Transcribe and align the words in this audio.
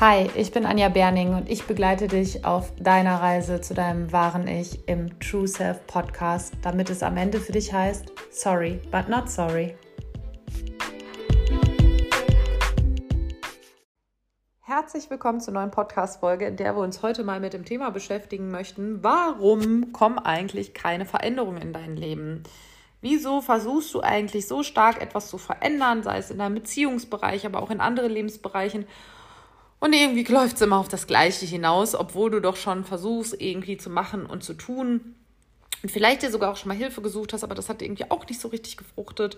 Hi, 0.00 0.28
ich 0.34 0.50
bin 0.50 0.66
Anja 0.66 0.88
Berning 0.88 1.36
und 1.36 1.48
ich 1.48 1.66
begleite 1.68 2.08
dich 2.08 2.44
auf 2.44 2.74
deiner 2.80 3.20
Reise 3.20 3.60
zu 3.60 3.74
deinem 3.74 4.10
wahren 4.10 4.48
Ich 4.48 4.88
im 4.88 5.20
True 5.20 5.46
Self 5.46 5.86
Podcast, 5.86 6.54
damit 6.62 6.90
es 6.90 7.04
am 7.04 7.16
Ende 7.16 7.38
für 7.38 7.52
dich 7.52 7.72
heißt, 7.72 8.12
sorry, 8.28 8.80
but 8.90 9.08
not 9.08 9.30
sorry. 9.30 9.76
Herzlich 14.62 15.08
willkommen 15.10 15.40
zur 15.40 15.54
neuen 15.54 15.70
Podcast-Folge, 15.70 16.46
in 16.46 16.56
der 16.56 16.74
wir 16.74 16.82
uns 16.82 17.00
heute 17.04 17.22
mal 17.22 17.38
mit 17.38 17.52
dem 17.52 17.64
Thema 17.64 17.90
beschäftigen 17.90 18.50
möchten. 18.50 19.04
Warum 19.04 19.92
kommen 19.92 20.18
eigentlich 20.18 20.74
keine 20.74 21.06
Veränderungen 21.06 21.62
in 21.62 21.72
dein 21.72 21.96
Leben? 21.96 22.42
Wieso 23.00 23.40
versuchst 23.40 23.94
du 23.94 24.00
eigentlich 24.00 24.48
so 24.48 24.64
stark 24.64 25.00
etwas 25.00 25.28
zu 25.28 25.38
verändern, 25.38 26.02
sei 26.02 26.18
es 26.18 26.32
in 26.32 26.38
deinem 26.38 26.56
Beziehungsbereich, 26.56 27.46
aber 27.46 27.62
auch 27.62 27.70
in 27.70 27.80
anderen 27.80 28.10
Lebensbereichen? 28.10 28.86
Und 29.84 29.92
irgendwie 29.92 30.24
läuft 30.24 30.56
es 30.56 30.62
immer 30.62 30.78
auf 30.78 30.88
das 30.88 31.06
Gleiche 31.06 31.44
hinaus, 31.44 31.94
obwohl 31.94 32.30
du 32.30 32.40
doch 32.40 32.56
schon 32.56 32.86
versuchst, 32.86 33.38
irgendwie 33.38 33.76
zu 33.76 33.90
machen 33.90 34.24
und 34.24 34.42
zu 34.42 34.54
tun. 34.54 35.14
Und 35.82 35.92
vielleicht 35.92 36.22
dir 36.22 36.30
sogar 36.30 36.50
auch 36.50 36.56
schon 36.56 36.70
mal 36.70 36.74
Hilfe 36.74 37.02
gesucht 37.02 37.34
hast, 37.34 37.44
aber 37.44 37.54
das 37.54 37.68
hat 37.68 37.82
irgendwie 37.82 38.10
auch 38.10 38.26
nicht 38.26 38.40
so 38.40 38.48
richtig 38.48 38.78
gefruchtet. 38.78 39.36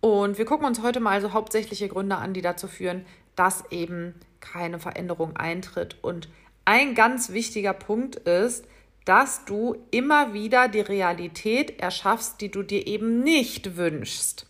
Und 0.00 0.38
wir 0.38 0.46
gucken 0.46 0.66
uns 0.66 0.80
heute 0.80 0.98
mal 0.98 1.20
so 1.20 1.34
hauptsächliche 1.34 1.88
Gründe 1.88 2.16
an, 2.16 2.32
die 2.32 2.40
dazu 2.40 2.68
führen, 2.68 3.04
dass 3.36 3.70
eben 3.70 4.14
keine 4.40 4.78
Veränderung 4.78 5.36
eintritt. 5.36 5.98
Und 6.00 6.30
ein 6.64 6.94
ganz 6.94 7.28
wichtiger 7.28 7.74
Punkt 7.74 8.16
ist, 8.16 8.64
dass 9.04 9.44
du 9.44 9.76
immer 9.90 10.32
wieder 10.32 10.68
die 10.68 10.80
Realität 10.80 11.82
erschaffst, 11.82 12.40
die 12.40 12.50
du 12.50 12.62
dir 12.62 12.86
eben 12.86 13.22
nicht 13.22 13.76
wünschst. 13.76 14.46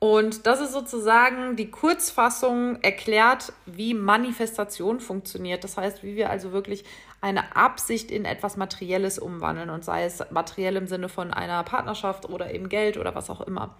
Und 0.00 0.46
das 0.46 0.60
ist 0.60 0.72
sozusagen 0.72 1.56
die 1.56 1.72
Kurzfassung 1.72 2.80
erklärt, 2.82 3.52
wie 3.66 3.94
Manifestation 3.94 5.00
funktioniert. 5.00 5.64
Das 5.64 5.76
heißt, 5.76 6.04
wie 6.04 6.14
wir 6.14 6.30
also 6.30 6.52
wirklich 6.52 6.84
eine 7.20 7.56
Absicht 7.56 8.12
in 8.12 8.24
etwas 8.24 8.56
Materielles 8.56 9.18
umwandeln 9.18 9.70
und 9.70 9.84
sei 9.84 10.04
es 10.04 10.22
materiell 10.30 10.76
im 10.76 10.86
Sinne 10.86 11.08
von 11.08 11.32
einer 11.34 11.64
Partnerschaft 11.64 12.28
oder 12.28 12.54
eben 12.54 12.68
Geld 12.68 12.96
oder 12.96 13.16
was 13.16 13.28
auch 13.28 13.40
immer. 13.40 13.76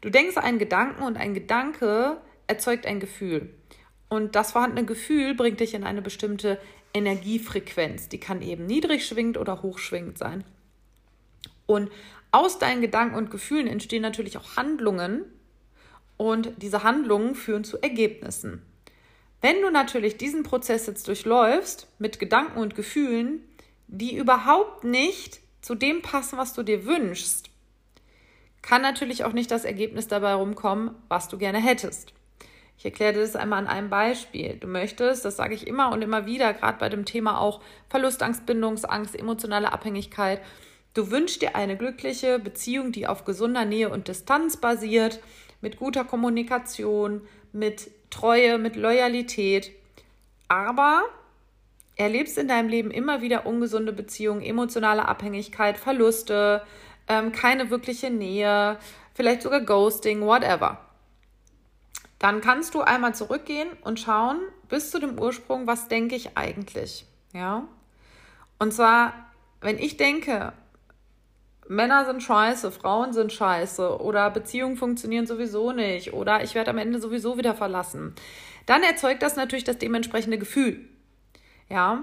Du 0.00 0.08
denkst 0.08 0.38
einen 0.38 0.58
Gedanken 0.58 1.02
und 1.02 1.18
ein 1.18 1.34
Gedanke 1.34 2.16
erzeugt 2.46 2.86
ein 2.86 3.00
Gefühl. 3.00 3.52
Und 4.08 4.34
das 4.36 4.52
vorhandene 4.52 4.86
Gefühl 4.86 5.34
bringt 5.34 5.60
dich 5.60 5.74
in 5.74 5.84
eine 5.84 6.00
bestimmte 6.00 6.58
Energiefrequenz. 6.94 8.08
Die 8.08 8.18
kann 8.18 8.40
eben 8.40 8.64
niedrig 8.64 9.06
schwingend 9.06 9.36
oder 9.36 9.62
hochschwingend 9.62 10.16
sein. 10.16 10.42
Und 11.66 11.90
aus 12.32 12.58
deinen 12.58 12.80
Gedanken 12.80 13.16
und 13.16 13.30
Gefühlen 13.30 13.66
entstehen 13.66 14.02
natürlich 14.02 14.38
auch 14.38 14.56
Handlungen, 14.56 15.24
und 16.20 16.52
diese 16.58 16.82
Handlungen 16.82 17.34
führen 17.34 17.64
zu 17.64 17.82
Ergebnissen. 17.82 18.60
Wenn 19.40 19.62
du 19.62 19.70
natürlich 19.70 20.18
diesen 20.18 20.42
Prozess 20.42 20.86
jetzt 20.86 21.08
durchläufst 21.08 21.88
mit 21.98 22.18
Gedanken 22.18 22.58
und 22.58 22.74
Gefühlen, 22.74 23.40
die 23.86 24.14
überhaupt 24.14 24.84
nicht 24.84 25.40
zu 25.62 25.74
dem 25.74 26.02
passen, 26.02 26.36
was 26.36 26.52
du 26.52 26.62
dir 26.62 26.84
wünschst, 26.84 27.48
kann 28.60 28.82
natürlich 28.82 29.24
auch 29.24 29.32
nicht 29.32 29.50
das 29.50 29.64
Ergebnis 29.64 30.08
dabei 30.08 30.34
rumkommen, 30.34 30.90
was 31.08 31.28
du 31.28 31.38
gerne 31.38 31.56
hättest. 31.56 32.12
Ich 32.76 32.84
erkläre 32.84 33.14
dir 33.14 33.20
das 33.20 33.34
einmal 33.34 33.60
an 33.60 33.66
einem 33.66 33.88
Beispiel. 33.88 34.58
Du 34.60 34.66
möchtest, 34.66 35.24
das 35.24 35.36
sage 35.36 35.54
ich 35.54 35.66
immer 35.66 35.90
und 35.90 36.02
immer 36.02 36.26
wieder, 36.26 36.52
gerade 36.52 36.78
bei 36.78 36.90
dem 36.90 37.06
Thema 37.06 37.40
auch 37.40 37.62
Verlustangst, 37.88 38.44
Bindungsangst, 38.44 39.18
emotionale 39.18 39.72
Abhängigkeit. 39.72 40.42
Du 40.92 41.10
wünschst 41.10 41.40
dir 41.40 41.56
eine 41.56 41.78
glückliche 41.78 42.38
Beziehung, 42.38 42.92
die 42.92 43.06
auf 43.06 43.24
gesunder 43.24 43.64
Nähe 43.64 43.88
und 43.88 44.08
Distanz 44.08 44.58
basiert, 44.58 45.20
mit 45.60 45.78
guter 45.78 46.04
Kommunikation, 46.04 47.22
mit 47.52 47.90
Treue, 48.10 48.58
mit 48.58 48.76
Loyalität. 48.76 49.70
Aber 50.48 51.02
erlebst 51.96 52.38
in 52.38 52.48
deinem 52.48 52.68
Leben 52.68 52.90
immer 52.90 53.22
wieder 53.22 53.46
ungesunde 53.46 53.92
Beziehungen, 53.92 54.42
emotionale 54.42 55.06
Abhängigkeit, 55.06 55.78
Verluste, 55.78 56.62
ähm, 57.08 57.32
keine 57.32 57.70
wirkliche 57.70 58.10
Nähe, 58.10 58.78
vielleicht 59.14 59.42
sogar 59.42 59.60
Ghosting, 59.60 60.22
whatever. 60.22 60.78
Dann 62.18 62.40
kannst 62.40 62.74
du 62.74 62.82
einmal 62.82 63.14
zurückgehen 63.14 63.68
und 63.82 63.98
schauen 63.98 64.38
bis 64.68 64.90
zu 64.90 64.98
dem 64.98 65.18
Ursprung, 65.18 65.66
was 65.66 65.88
denke 65.88 66.14
ich 66.14 66.36
eigentlich? 66.36 67.06
Ja? 67.32 67.66
Und 68.58 68.72
zwar, 68.72 69.14
wenn 69.60 69.78
ich 69.78 69.96
denke, 69.96 70.52
Männer 71.70 72.04
sind 72.04 72.20
scheiße, 72.20 72.72
Frauen 72.72 73.12
sind 73.12 73.32
scheiße 73.32 74.00
oder 74.00 74.28
Beziehungen 74.30 74.76
funktionieren 74.76 75.28
sowieso 75.28 75.70
nicht 75.70 76.12
oder 76.12 76.42
ich 76.42 76.56
werde 76.56 76.70
am 76.70 76.78
Ende 76.78 76.98
sowieso 76.98 77.38
wieder 77.38 77.54
verlassen. 77.54 78.12
Dann 78.66 78.82
erzeugt 78.82 79.22
das 79.22 79.36
natürlich 79.36 79.62
das 79.62 79.78
dementsprechende 79.78 80.36
Gefühl. 80.36 80.80
Ja, 81.68 82.02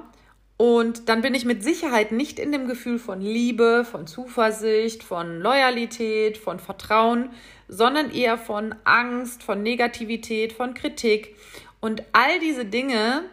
und 0.55 1.09
dann 1.09 1.21
bin 1.21 1.35
ich 1.35 1.43
mit 1.43 1.65
Sicherheit 1.65 2.13
nicht 2.13 2.39
in 2.39 2.53
dem 2.53 2.69
Gefühl 2.69 2.97
von 2.97 3.19
Liebe, 3.19 3.83
von 3.83 4.07
Zuversicht, 4.07 5.03
von 5.03 5.41
Loyalität, 5.41 6.37
von 6.37 6.59
Vertrauen, 6.59 7.29
sondern 7.67 8.09
eher 8.09 8.37
von 8.37 8.73
Angst, 8.85 9.43
von 9.43 9.63
Negativität, 9.63 10.53
von 10.53 10.75
Kritik. 10.75 11.35
Und 11.81 12.03
all 12.13 12.39
diese 12.39 12.63
Dinge 12.63 13.23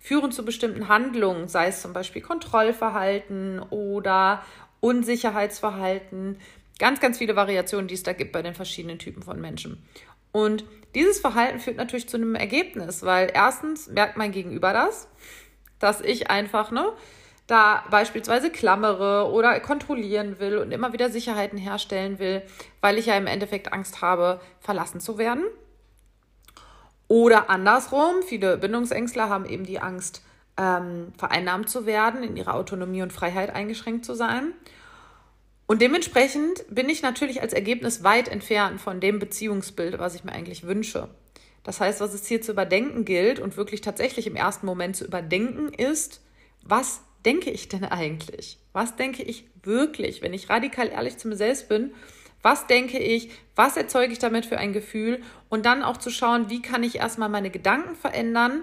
führen 0.00 0.30
zu 0.30 0.44
bestimmten 0.44 0.88
Handlungen, 0.88 1.46
sei 1.46 1.68
es 1.68 1.82
zum 1.82 1.92
Beispiel 1.92 2.22
Kontrollverhalten 2.22 3.60
oder 3.70 4.42
Unsicherheitsverhalten, 4.86 6.38
ganz, 6.78 7.00
ganz 7.00 7.18
viele 7.18 7.34
Variationen, 7.34 7.88
die 7.88 7.94
es 7.94 8.04
da 8.04 8.12
gibt 8.12 8.30
bei 8.30 8.40
den 8.40 8.54
verschiedenen 8.54 9.00
Typen 9.00 9.20
von 9.20 9.40
Menschen. 9.40 9.84
Und 10.30 10.64
dieses 10.94 11.18
Verhalten 11.18 11.58
führt 11.58 11.76
natürlich 11.76 12.08
zu 12.08 12.16
einem 12.16 12.36
Ergebnis, 12.36 13.02
weil 13.02 13.32
erstens 13.34 13.88
merkt 13.88 14.16
mein 14.16 14.30
Gegenüber 14.30 14.72
das, 14.72 15.08
dass 15.80 16.00
ich 16.00 16.30
einfach, 16.30 16.70
ne, 16.70 16.92
da 17.48 17.82
beispielsweise 17.90 18.50
klammere 18.50 19.28
oder 19.32 19.58
kontrollieren 19.58 20.38
will 20.38 20.58
und 20.58 20.70
immer 20.70 20.92
wieder 20.92 21.10
Sicherheiten 21.10 21.58
herstellen 21.58 22.20
will, 22.20 22.42
weil 22.80 22.96
ich 22.96 23.06
ja 23.06 23.16
im 23.16 23.26
Endeffekt 23.26 23.72
Angst 23.72 24.02
habe, 24.02 24.40
verlassen 24.60 25.00
zu 25.00 25.18
werden. 25.18 25.46
Oder 27.08 27.50
andersrum, 27.50 28.22
viele 28.24 28.56
Bindungsängstler 28.56 29.28
haben 29.28 29.46
eben 29.46 29.64
die 29.64 29.80
Angst, 29.80 30.22
ähm, 30.56 31.12
vereinnahmt 31.16 31.68
zu 31.68 31.86
werden, 31.86 32.22
in 32.22 32.36
ihrer 32.36 32.54
Autonomie 32.54 33.02
und 33.02 33.12
Freiheit 33.12 33.54
eingeschränkt 33.54 34.04
zu 34.04 34.14
sein. 34.14 34.52
Und 35.66 35.82
dementsprechend 35.82 36.64
bin 36.70 36.88
ich 36.88 37.02
natürlich 37.02 37.42
als 37.42 37.52
Ergebnis 37.52 38.04
weit 38.04 38.28
entfernt 38.28 38.80
von 38.80 39.00
dem 39.00 39.18
Beziehungsbild, 39.18 39.98
was 39.98 40.14
ich 40.14 40.24
mir 40.24 40.32
eigentlich 40.32 40.66
wünsche. 40.66 41.08
Das 41.64 41.80
heißt, 41.80 42.00
was 42.00 42.14
es 42.14 42.26
hier 42.26 42.40
zu 42.40 42.52
überdenken 42.52 43.04
gilt 43.04 43.40
und 43.40 43.56
wirklich 43.56 43.80
tatsächlich 43.80 44.28
im 44.28 44.36
ersten 44.36 44.66
Moment 44.66 44.94
zu 44.94 45.04
überdenken 45.04 45.72
ist, 45.74 46.20
was 46.62 47.00
denke 47.24 47.50
ich 47.50 47.68
denn 47.68 47.84
eigentlich? 47.84 48.58
Was 48.72 48.94
denke 48.94 49.24
ich 49.24 49.48
wirklich, 49.64 50.22
wenn 50.22 50.32
ich 50.32 50.48
radikal 50.48 50.88
ehrlich 50.88 51.18
zu 51.18 51.26
mir 51.26 51.36
selbst 51.36 51.68
bin? 51.68 51.92
Was 52.40 52.68
denke 52.68 53.00
ich? 53.00 53.30
Was 53.56 53.76
erzeuge 53.76 54.12
ich 54.12 54.20
damit 54.20 54.46
für 54.46 54.58
ein 54.58 54.72
Gefühl? 54.72 55.20
Und 55.48 55.66
dann 55.66 55.82
auch 55.82 55.96
zu 55.96 56.10
schauen, 56.10 56.48
wie 56.48 56.62
kann 56.62 56.84
ich 56.84 56.96
erstmal 56.96 57.28
meine 57.28 57.50
Gedanken 57.50 57.96
verändern, 57.96 58.62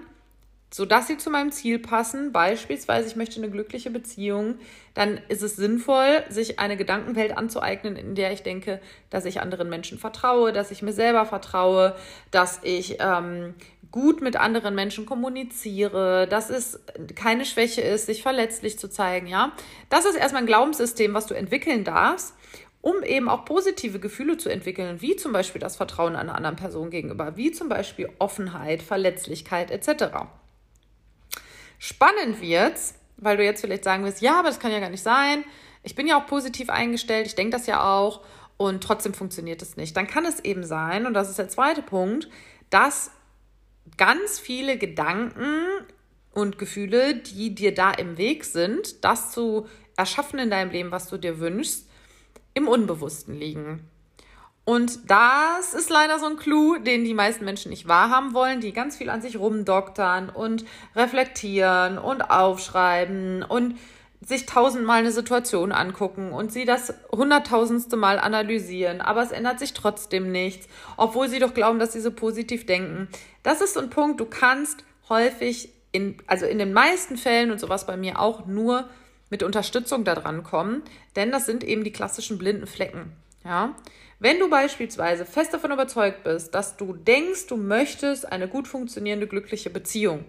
sodass 0.74 1.06
sie 1.06 1.18
zu 1.18 1.30
meinem 1.30 1.52
Ziel 1.52 1.78
passen. 1.78 2.32
Beispielsweise, 2.32 3.06
ich 3.06 3.14
möchte 3.14 3.36
eine 3.36 3.48
glückliche 3.48 3.92
Beziehung. 3.92 4.56
Dann 4.94 5.20
ist 5.28 5.40
es 5.40 5.54
sinnvoll, 5.54 6.24
sich 6.30 6.58
eine 6.58 6.76
Gedankenwelt 6.76 7.38
anzueignen, 7.38 7.94
in 7.94 8.16
der 8.16 8.32
ich 8.32 8.42
denke, 8.42 8.80
dass 9.08 9.24
ich 9.24 9.40
anderen 9.40 9.68
Menschen 9.68 10.00
vertraue, 10.00 10.52
dass 10.52 10.72
ich 10.72 10.82
mir 10.82 10.92
selber 10.92 11.26
vertraue, 11.26 11.94
dass 12.32 12.58
ich 12.64 12.96
ähm, 12.98 13.54
gut 13.92 14.20
mit 14.20 14.34
anderen 14.34 14.74
Menschen 14.74 15.06
kommuniziere, 15.06 16.26
dass 16.26 16.50
es 16.50 16.80
keine 17.14 17.44
Schwäche 17.44 17.80
ist, 17.80 18.06
sich 18.06 18.22
verletzlich 18.24 18.76
zu 18.76 18.90
zeigen. 18.90 19.28
Ja, 19.28 19.52
das 19.90 20.06
ist 20.06 20.16
erstmal 20.16 20.42
ein 20.42 20.46
Glaubenssystem, 20.46 21.14
was 21.14 21.26
du 21.26 21.34
entwickeln 21.34 21.84
darfst 21.84 22.34
um 22.80 23.02
eben 23.02 23.30
auch 23.30 23.46
positive 23.46 23.98
Gefühle 23.98 24.36
zu 24.36 24.50
entwickeln, 24.50 25.00
wie 25.00 25.16
zum 25.16 25.32
Beispiel 25.32 25.58
das 25.58 25.74
Vertrauen 25.74 26.16
einer 26.16 26.34
anderen 26.34 26.56
Person 26.56 26.90
gegenüber, 26.90 27.34
wie 27.34 27.50
zum 27.50 27.70
Beispiel 27.70 28.10
Offenheit, 28.18 28.82
Verletzlichkeit 28.82 29.70
etc. 29.70 30.26
Spannend 31.84 32.40
wird's, 32.40 32.94
weil 33.18 33.36
du 33.36 33.44
jetzt 33.44 33.60
vielleicht 33.60 33.84
sagen 33.84 34.04
wirst, 34.04 34.22
ja, 34.22 34.38
aber 34.38 34.48
das 34.48 34.58
kann 34.58 34.72
ja 34.72 34.80
gar 34.80 34.88
nicht 34.88 35.02
sein. 35.02 35.44
Ich 35.82 35.94
bin 35.94 36.06
ja 36.06 36.18
auch 36.18 36.26
positiv 36.26 36.70
eingestellt, 36.70 37.26
ich 37.26 37.34
denke 37.34 37.54
das 37.54 37.66
ja 37.66 37.84
auch 37.84 38.22
und 38.56 38.82
trotzdem 38.82 39.12
funktioniert 39.12 39.60
es 39.60 39.76
nicht. 39.76 39.94
Dann 39.94 40.06
kann 40.06 40.24
es 40.24 40.40
eben 40.40 40.64
sein, 40.64 41.04
und 41.04 41.12
das 41.12 41.28
ist 41.28 41.38
der 41.38 41.50
zweite 41.50 41.82
Punkt, 41.82 42.30
dass 42.70 43.10
ganz 43.98 44.38
viele 44.38 44.78
Gedanken 44.78 45.66
und 46.32 46.56
Gefühle, 46.56 47.16
die 47.16 47.54
dir 47.54 47.74
da 47.74 47.90
im 47.90 48.16
Weg 48.16 48.46
sind, 48.46 49.04
das 49.04 49.32
zu 49.32 49.68
erschaffen 49.94 50.38
in 50.38 50.48
deinem 50.48 50.70
Leben, 50.70 50.90
was 50.90 51.10
du 51.10 51.18
dir 51.18 51.38
wünschst, 51.38 51.86
im 52.54 52.66
Unbewussten 52.66 53.38
liegen. 53.38 53.90
Und 54.64 55.10
das 55.10 55.74
ist 55.74 55.90
leider 55.90 56.18
so 56.18 56.26
ein 56.26 56.36
Clou, 56.36 56.78
den 56.78 57.04
die 57.04 57.12
meisten 57.12 57.44
Menschen 57.44 57.70
nicht 57.70 57.86
wahrhaben 57.86 58.32
wollen, 58.32 58.60
die 58.60 58.72
ganz 58.72 58.96
viel 58.96 59.10
an 59.10 59.20
sich 59.20 59.36
rumdoktern 59.36 60.30
und 60.30 60.64
reflektieren 60.96 61.98
und 61.98 62.22
aufschreiben 62.22 63.42
und 63.42 63.78
sich 64.26 64.46
tausendmal 64.46 65.00
eine 65.00 65.12
Situation 65.12 65.70
angucken 65.70 66.32
und 66.32 66.50
sie 66.50 66.64
das 66.64 66.94
hunderttausendste 67.12 67.96
Mal 67.96 68.18
analysieren, 68.18 69.02
aber 69.02 69.22
es 69.22 69.32
ändert 69.32 69.58
sich 69.58 69.74
trotzdem 69.74 70.32
nichts, 70.32 70.66
obwohl 70.96 71.28
sie 71.28 71.40
doch 71.40 71.52
glauben, 71.52 71.78
dass 71.78 71.92
sie 71.92 72.00
so 72.00 72.10
positiv 72.10 72.64
denken. 72.64 73.08
Das 73.42 73.60
ist 73.60 73.74
so 73.74 73.80
ein 73.80 73.90
Punkt, 73.90 74.20
du 74.20 74.24
kannst 74.24 74.84
häufig, 75.10 75.68
in, 75.92 76.16
also 76.26 76.46
in 76.46 76.58
den 76.58 76.72
meisten 76.72 77.18
Fällen 77.18 77.50
und 77.50 77.60
sowas 77.60 77.86
bei 77.86 77.98
mir 77.98 78.18
auch 78.18 78.46
nur 78.46 78.88
mit 79.28 79.42
Unterstützung 79.42 80.04
daran 80.04 80.42
kommen, 80.42 80.82
denn 81.16 81.30
das 81.30 81.44
sind 81.44 81.62
eben 81.62 81.84
die 81.84 81.92
klassischen 81.92 82.38
blinden 82.38 82.66
Flecken. 82.66 83.12
Ja? 83.44 83.74
Wenn 84.18 84.38
du 84.38 84.48
beispielsweise 84.48 85.26
fest 85.26 85.52
davon 85.52 85.72
überzeugt 85.72 86.24
bist, 86.24 86.54
dass 86.54 86.76
du 86.76 86.92
denkst, 86.94 87.46
du 87.48 87.56
möchtest 87.56 88.30
eine 88.30 88.48
gut 88.48 88.68
funktionierende, 88.68 89.26
glückliche 89.26 89.70
Beziehung, 89.70 90.24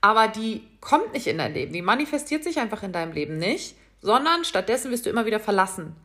aber 0.00 0.28
die 0.28 0.68
kommt 0.82 1.14
nicht 1.14 1.26
in 1.26 1.38
dein 1.38 1.54
Leben, 1.54 1.72
die 1.72 1.80
manifestiert 1.80 2.44
sich 2.44 2.58
einfach 2.58 2.82
in 2.82 2.92
deinem 2.92 3.12
Leben 3.12 3.38
nicht, 3.38 3.74
sondern 4.02 4.44
stattdessen 4.44 4.90
wirst 4.90 5.06
du 5.06 5.10
immer 5.10 5.24
wieder 5.24 5.40
verlassen. 5.40 5.96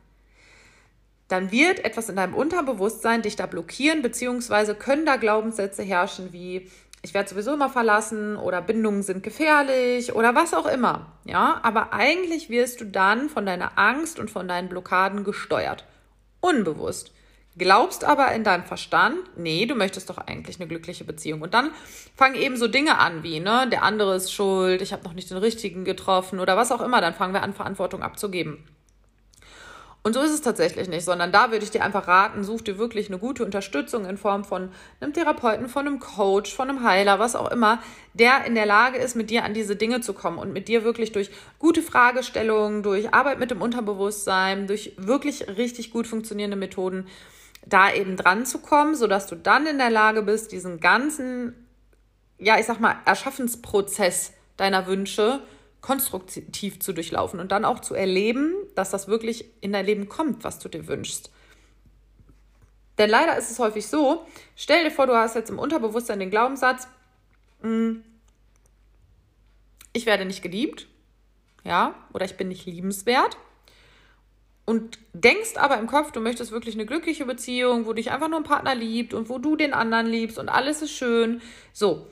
Dann 1.28 1.52
wird 1.52 1.84
etwas 1.84 2.08
in 2.08 2.16
deinem 2.16 2.34
Unterbewusstsein 2.34 3.22
dich 3.22 3.36
da 3.36 3.44
blockieren, 3.44 4.00
beziehungsweise 4.00 4.74
können 4.74 5.04
da 5.04 5.16
Glaubenssätze 5.16 5.82
herrschen 5.82 6.32
wie, 6.32 6.70
ich 7.02 7.14
werde 7.14 7.28
sowieso 7.28 7.52
immer 7.52 7.68
verlassen 7.68 8.36
oder 8.36 8.62
Bindungen 8.62 9.02
sind 9.02 9.22
gefährlich 9.22 10.14
oder 10.14 10.34
was 10.34 10.54
auch 10.54 10.66
immer. 10.66 11.12
Ja, 11.24 11.60
aber 11.62 11.92
eigentlich 11.92 12.50
wirst 12.50 12.80
du 12.80 12.86
dann 12.86 13.28
von 13.28 13.46
deiner 13.46 13.78
Angst 13.78 14.18
und 14.18 14.30
von 14.30 14.48
deinen 14.48 14.68
Blockaden 14.70 15.24
gesteuert. 15.24 15.84
Unbewusst. 16.40 17.12
Glaubst 17.58 18.04
aber 18.04 18.32
in 18.32 18.44
deinem 18.44 18.64
Verstand, 18.64 19.18
nee, 19.36 19.66
du 19.66 19.74
möchtest 19.74 20.08
doch 20.08 20.18
eigentlich 20.18 20.60
eine 20.60 20.68
glückliche 20.68 21.04
Beziehung. 21.04 21.42
Und 21.42 21.52
dann 21.52 21.72
fangen 22.14 22.36
eben 22.36 22.56
so 22.56 22.68
Dinge 22.68 22.98
an 22.98 23.22
wie, 23.22 23.40
ne, 23.40 23.68
der 23.70 23.82
andere 23.82 24.14
ist 24.14 24.32
schuld, 24.32 24.82
ich 24.82 24.92
habe 24.92 25.02
noch 25.02 25.14
nicht 25.14 25.30
den 25.30 25.36
richtigen 25.36 25.84
getroffen 25.84 26.38
oder 26.38 26.56
was 26.56 26.70
auch 26.70 26.80
immer. 26.80 27.00
Dann 27.00 27.14
fangen 27.14 27.34
wir 27.34 27.42
an, 27.42 27.52
Verantwortung 27.52 28.02
abzugeben. 28.02 28.64
Und 30.02 30.14
so 30.14 30.20
ist 30.20 30.30
es 30.30 30.40
tatsächlich 30.40 30.88
nicht, 30.88 31.04
sondern 31.04 31.30
da 31.30 31.50
würde 31.50 31.62
ich 31.62 31.70
dir 31.70 31.84
einfach 31.84 32.08
raten, 32.08 32.42
such 32.42 32.62
dir 32.62 32.78
wirklich 32.78 33.08
eine 33.08 33.18
gute 33.18 33.44
Unterstützung 33.44 34.06
in 34.06 34.16
Form 34.16 34.44
von 34.44 34.70
einem 35.00 35.12
Therapeuten, 35.12 35.68
von 35.68 35.86
einem 35.86 36.00
Coach, 36.00 36.54
von 36.54 36.70
einem 36.70 36.82
Heiler, 36.82 37.18
was 37.18 37.36
auch 37.36 37.50
immer, 37.50 37.82
der 38.14 38.46
in 38.46 38.54
der 38.54 38.64
Lage 38.64 38.96
ist, 38.96 39.14
mit 39.14 39.28
dir 39.28 39.44
an 39.44 39.52
diese 39.52 39.76
Dinge 39.76 40.00
zu 40.00 40.14
kommen 40.14 40.38
und 40.38 40.54
mit 40.54 40.68
dir 40.68 40.84
wirklich 40.84 41.12
durch 41.12 41.30
gute 41.58 41.82
Fragestellungen, 41.82 42.82
durch 42.82 43.12
Arbeit 43.12 43.38
mit 43.38 43.50
dem 43.50 43.60
Unterbewusstsein, 43.60 44.66
durch 44.66 44.94
wirklich 44.96 45.46
richtig 45.48 45.90
gut 45.90 46.06
funktionierende 46.06 46.56
Methoden 46.56 47.06
da 47.66 47.92
eben 47.92 48.16
dran 48.16 48.46
zu 48.46 48.58
kommen, 48.58 48.94
sodass 48.94 49.26
du 49.26 49.36
dann 49.36 49.66
in 49.66 49.76
der 49.76 49.90
Lage 49.90 50.22
bist, 50.22 50.52
diesen 50.52 50.80
ganzen, 50.80 51.66
ja, 52.38 52.58
ich 52.58 52.64
sag 52.64 52.80
mal, 52.80 52.96
Erschaffensprozess 53.04 54.32
deiner 54.56 54.86
Wünsche 54.86 55.42
konstruktiv 55.80 56.80
zu 56.80 56.92
durchlaufen 56.92 57.40
und 57.40 57.52
dann 57.52 57.64
auch 57.64 57.80
zu 57.80 57.94
erleben, 57.94 58.54
dass 58.74 58.90
das 58.90 59.08
wirklich 59.08 59.46
in 59.60 59.72
dein 59.72 59.86
Leben 59.86 60.08
kommt, 60.08 60.44
was 60.44 60.58
du 60.58 60.68
dir 60.68 60.86
wünschst. 60.86 61.30
Denn 62.98 63.08
leider 63.08 63.36
ist 63.38 63.50
es 63.50 63.58
häufig 63.58 63.86
so, 63.86 64.26
stell 64.56 64.84
dir 64.84 64.90
vor, 64.90 65.06
du 65.06 65.14
hast 65.14 65.34
jetzt 65.34 65.48
im 65.48 65.58
Unterbewusstsein 65.58 66.18
den 66.18 66.30
Glaubenssatz, 66.30 66.86
hm, 67.62 68.04
ich 69.92 70.06
werde 70.06 70.24
nicht 70.24 70.42
geliebt, 70.42 70.86
ja, 71.64 71.94
oder 72.12 72.24
ich 72.24 72.36
bin 72.36 72.48
nicht 72.48 72.66
liebenswert. 72.66 73.36
Und 74.66 74.98
denkst 75.14 75.56
aber 75.56 75.78
im 75.78 75.86
Kopf, 75.86 76.12
du 76.12 76.20
möchtest 76.20 76.52
wirklich 76.52 76.74
eine 76.74 76.86
glückliche 76.86 77.24
Beziehung, 77.24 77.86
wo 77.86 77.92
dich 77.92 78.10
einfach 78.10 78.28
nur 78.28 78.38
ein 78.38 78.44
Partner 78.44 78.74
liebt 78.74 79.14
und 79.14 79.28
wo 79.28 79.38
du 79.38 79.56
den 79.56 79.72
anderen 79.72 80.06
liebst 80.06 80.38
und 80.38 80.48
alles 80.48 80.82
ist 80.82 80.92
schön. 80.92 81.40
So, 81.72 82.06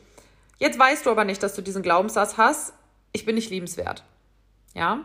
jetzt 0.59 0.79
weißt 0.79 1.07
du 1.07 1.11
aber 1.11 1.25
nicht, 1.25 1.43
dass 1.43 1.55
du 1.55 1.63
diesen 1.63 1.83
Glaubenssatz 1.83 2.37
hast, 2.37 2.73
ich 3.13 3.25
bin 3.25 3.35
nicht 3.35 3.51
liebenswert. 3.51 4.05
Ja? 4.75 5.05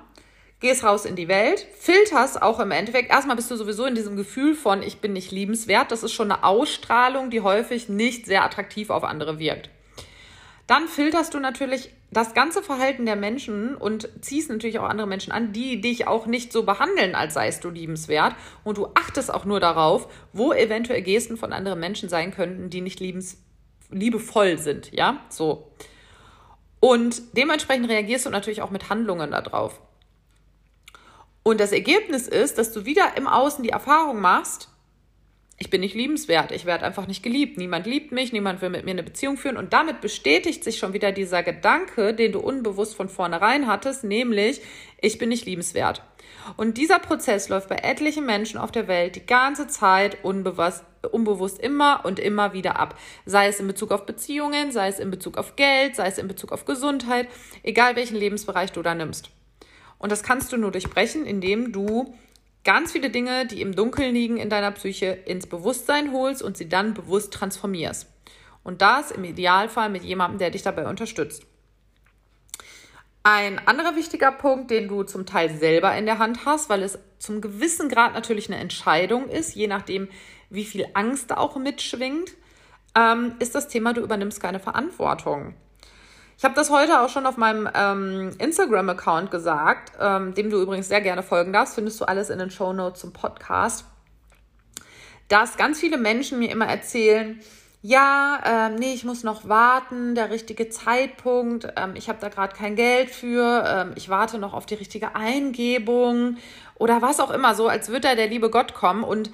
Gehst 0.59 0.83
raus 0.83 1.05
in 1.05 1.15
die 1.15 1.27
Welt, 1.27 1.67
filterst 1.77 2.41
auch 2.41 2.59
im 2.59 2.71
Endeffekt. 2.71 3.11
Erstmal 3.11 3.35
bist 3.35 3.51
du 3.51 3.55
sowieso 3.57 3.85
in 3.85 3.95
diesem 3.95 4.15
Gefühl 4.15 4.55
von, 4.55 4.81
ich 4.81 5.00
bin 5.00 5.13
nicht 5.13 5.31
liebenswert. 5.31 5.91
Das 5.91 6.03
ist 6.03 6.13
schon 6.13 6.31
eine 6.31 6.44
Ausstrahlung, 6.44 7.29
die 7.29 7.41
häufig 7.41 7.89
nicht 7.89 8.25
sehr 8.25 8.44
attraktiv 8.44 8.89
auf 8.89 9.03
andere 9.03 9.39
wirkt. 9.39 9.69
Dann 10.67 10.88
filterst 10.88 11.33
du 11.33 11.39
natürlich 11.39 11.89
das 12.11 12.33
ganze 12.33 12.63
Verhalten 12.63 13.05
der 13.05 13.15
Menschen 13.15 13.75
und 13.75 14.07
ziehst 14.21 14.50
natürlich 14.50 14.79
auch 14.79 14.88
andere 14.88 15.07
Menschen 15.07 15.33
an, 15.33 15.51
die 15.51 15.81
dich 15.81 16.07
auch 16.07 16.25
nicht 16.25 16.53
so 16.53 16.63
behandeln, 16.63 17.15
als 17.15 17.33
seist 17.33 17.63
du 17.65 17.69
liebenswert. 17.69 18.35
Und 18.63 18.77
du 18.77 18.88
achtest 18.94 19.33
auch 19.33 19.44
nur 19.44 19.59
darauf, 19.59 20.07
wo 20.31 20.53
eventuell 20.53 21.01
Gesten 21.01 21.35
von 21.35 21.51
anderen 21.51 21.79
Menschen 21.79 22.07
sein 22.07 22.31
könnten, 22.31 22.69
die 22.69 22.81
nicht 22.81 23.01
liebens, 23.01 23.44
liebevoll 23.89 24.57
sind. 24.57 24.94
Ja, 24.94 25.19
so. 25.29 25.71
Und 26.83 27.21
dementsprechend 27.38 27.88
reagierst 27.88 28.25
du 28.25 28.30
natürlich 28.30 28.62
auch 28.62 28.69
mit 28.69 28.89
Handlungen 28.89 29.31
darauf. 29.31 29.80
Und 31.41 31.62
das 31.62 31.71
Ergebnis 31.71 32.27
ist, 32.27 32.57
dass 32.57 32.74
du 32.74 32.83
wieder 32.83 33.15
im 33.15 33.25
Außen 33.25 33.63
die 33.63 33.69
Erfahrung 33.69 34.19
machst, 34.19 34.68
ich 35.57 35.69
bin 35.69 35.80
nicht 35.80 35.95
liebenswert, 35.95 36.51
ich 36.51 36.65
werde 36.65 36.83
einfach 36.83 37.07
nicht 37.07 37.24
geliebt, 37.24 37.57
niemand 37.57 37.88
liebt 37.88 38.12
mich, 38.12 38.33
niemand 38.33 38.62
will 38.62 38.69
mit 38.69 38.83
mir 38.83 38.91
eine 38.91 39.03
Beziehung 39.03 39.38
führen 39.38 39.56
und 39.56 39.71
damit 39.71 40.01
bestätigt 40.01 40.65
sich 40.65 40.77
schon 40.77 40.91
wieder 40.91 41.13
dieser 41.13 41.41
Gedanke, 41.41 42.13
den 42.13 42.33
du 42.33 42.41
unbewusst 42.41 42.95
von 42.95 43.07
vornherein 43.07 43.68
hattest, 43.68 44.03
nämlich 44.03 44.59
ich 45.00 45.18
bin 45.18 45.29
nicht 45.29 45.45
liebenswert. 45.45 46.03
Und 46.57 46.77
dieser 46.77 47.00
Prozess 47.00 47.47
läuft 47.47 47.69
bei 47.69 47.77
etlichen 47.77 48.25
Menschen 48.25 48.57
auf 48.57 48.74
der 48.74 48.89
Welt 48.89 49.15
die 49.15 49.25
ganze 49.25 49.68
Zeit 49.68 50.21
unbewusst, 50.25 50.83
unbewusst 51.11 51.59
immer 51.59 52.01
und 52.03 52.19
immer 52.19 52.53
wieder 52.53 52.79
ab. 52.79 52.97
Sei 53.25 53.47
es 53.47 53.59
in 53.59 53.67
Bezug 53.67 53.91
auf 53.91 54.05
Beziehungen, 54.05 54.71
sei 54.71 54.88
es 54.88 55.00
in 55.00 55.11
Bezug 55.11 55.38
auf 55.38 55.55
Geld, 55.55 55.95
sei 55.95 56.07
es 56.07 56.17
in 56.17 56.27
Bezug 56.27 56.51
auf 56.51 56.65
Gesundheit, 56.65 57.27
egal 57.63 57.95
welchen 57.95 58.17
Lebensbereich 58.17 58.71
du 58.71 58.81
da 58.81 58.95
nimmst. 58.95 59.29
Und 59.97 60.11
das 60.11 60.23
kannst 60.23 60.51
du 60.51 60.57
nur 60.57 60.71
durchbrechen, 60.71 61.25
indem 61.25 61.71
du 61.71 62.13
ganz 62.63 62.91
viele 62.91 63.09
Dinge, 63.09 63.45
die 63.45 63.61
im 63.61 63.75
Dunkeln 63.75 64.13
liegen 64.13 64.38
in 64.38 64.50
deiner 64.50 64.71
Psyche, 64.71 65.07
ins 65.07 65.47
Bewusstsein 65.47 66.11
holst 66.11 66.41
und 66.41 66.57
sie 66.57 66.69
dann 66.69 66.94
bewusst 66.94 67.33
transformierst. 67.33 68.07
Und 68.63 68.81
das 68.81 69.11
im 69.11 69.23
Idealfall 69.23 69.89
mit 69.89 70.03
jemandem, 70.03 70.39
der 70.39 70.51
dich 70.51 70.61
dabei 70.61 70.88
unterstützt. 70.88 71.45
Ein 73.25 73.66
anderer 73.66 73.96
wichtiger 73.96 74.34
Punkt, 74.34 74.70
den 74.70 74.90
du 74.90 75.04
zum 75.04 75.25
Teil 75.25 75.50
selber 75.50 75.96
in 75.96 76.06
der 76.06 76.20
Hand 76.20 76.46
hast, 76.46 76.70
weil 76.70 76.84
es 76.84 77.00
zum 77.20 77.40
gewissen 77.40 77.88
Grad 77.88 78.14
natürlich 78.14 78.52
eine 78.52 78.60
Entscheidung 78.60 79.30
ist, 79.30 79.56
je 79.56 79.68
nachdem, 79.68 80.10
wie 80.50 80.66
viel 80.66 80.86
Angst 80.94 81.31
da 81.31 81.38
auch 81.38 81.56
mitschwingt, 81.56 82.34
ähm, 82.96 83.36
ist 83.40 83.56
das 83.56 83.70
Thema, 83.70 83.94
du 83.94 84.02
übernimmst 84.02 84.42
keine 84.42 84.60
Verantwortung. 84.60 85.56
Ich 86.38 86.44
habe 86.44 86.54
das 86.54 86.70
heute 86.70 87.00
auch 87.00 87.08
schon 87.08 87.25
auf 87.25 87.38
meinem 87.38 87.70
ähm, 87.74 88.31
Instagram-Account 88.40 89.31
gesagt, 89.31 89.94
ähm, 90.02 90.34
dem 90.34 90.50
du 90.50 90.62
übrigens 90.62 90.90
sehr 90.90 91.00
gerne 91.00 91.24
folgen 91.24 91.54
darfst. 91.54 91.75
Findest 91.75 92.02
du 92.02 92.06
alles 92.06 92.30
in 92.30 92.40
den 92.40 92.52
Show 92.52 92.74
Notes 92.74 93.00
zum 93.00 93.14
Podcast. 93.14 93.86
Dass 95.30 95.56
ganz 95.56 95.80
viele 95.80 95.98
Menschen 95.98 96.40
mir 96.40 96.52
immer 96.52 96.66
erzählen, 96.66 97.40
ja, 97.85 98.41
ähm, 98.45 98.75
nee, 98.75 98.94
ich 98.94 99.03
muss 99.03 99.24
noch 99.24 99.50
warten, 99.50 100.15
der 100.15 100.31
richtige 100.31 100.69
Zeitpunkt, 100.69 101.67
ähm, 101.75 101.96
ich 101.96 102.08
habe 102.08 102.17
da 102.22 102.29
gerade 102.29 102.55
kein 102.55 102.77
Geld 102.77 103.10
für, 103.10 103.65
ähm, 103.67 103.91
ich 103.96 104.08
warte 104.08 104.38
noch 104.38 104.53
auf 104.53 104.65
die 104.65 104.75
richtige 104.75 105.15
Eingebung 105.15 106.38
oder 106.75 107.01
was 107.01 107.19
auch 107.19 107.29
immer, 107.29 107.55
so 107.55 107.67
als 107.67 107.89
würde 107.89 108.08
da 108.08 108.15
der 108.15 108.27
liebe 108.27 108.50
Gott 108.50 108.74
kommen 108.74 109.03
und 109.03 109.31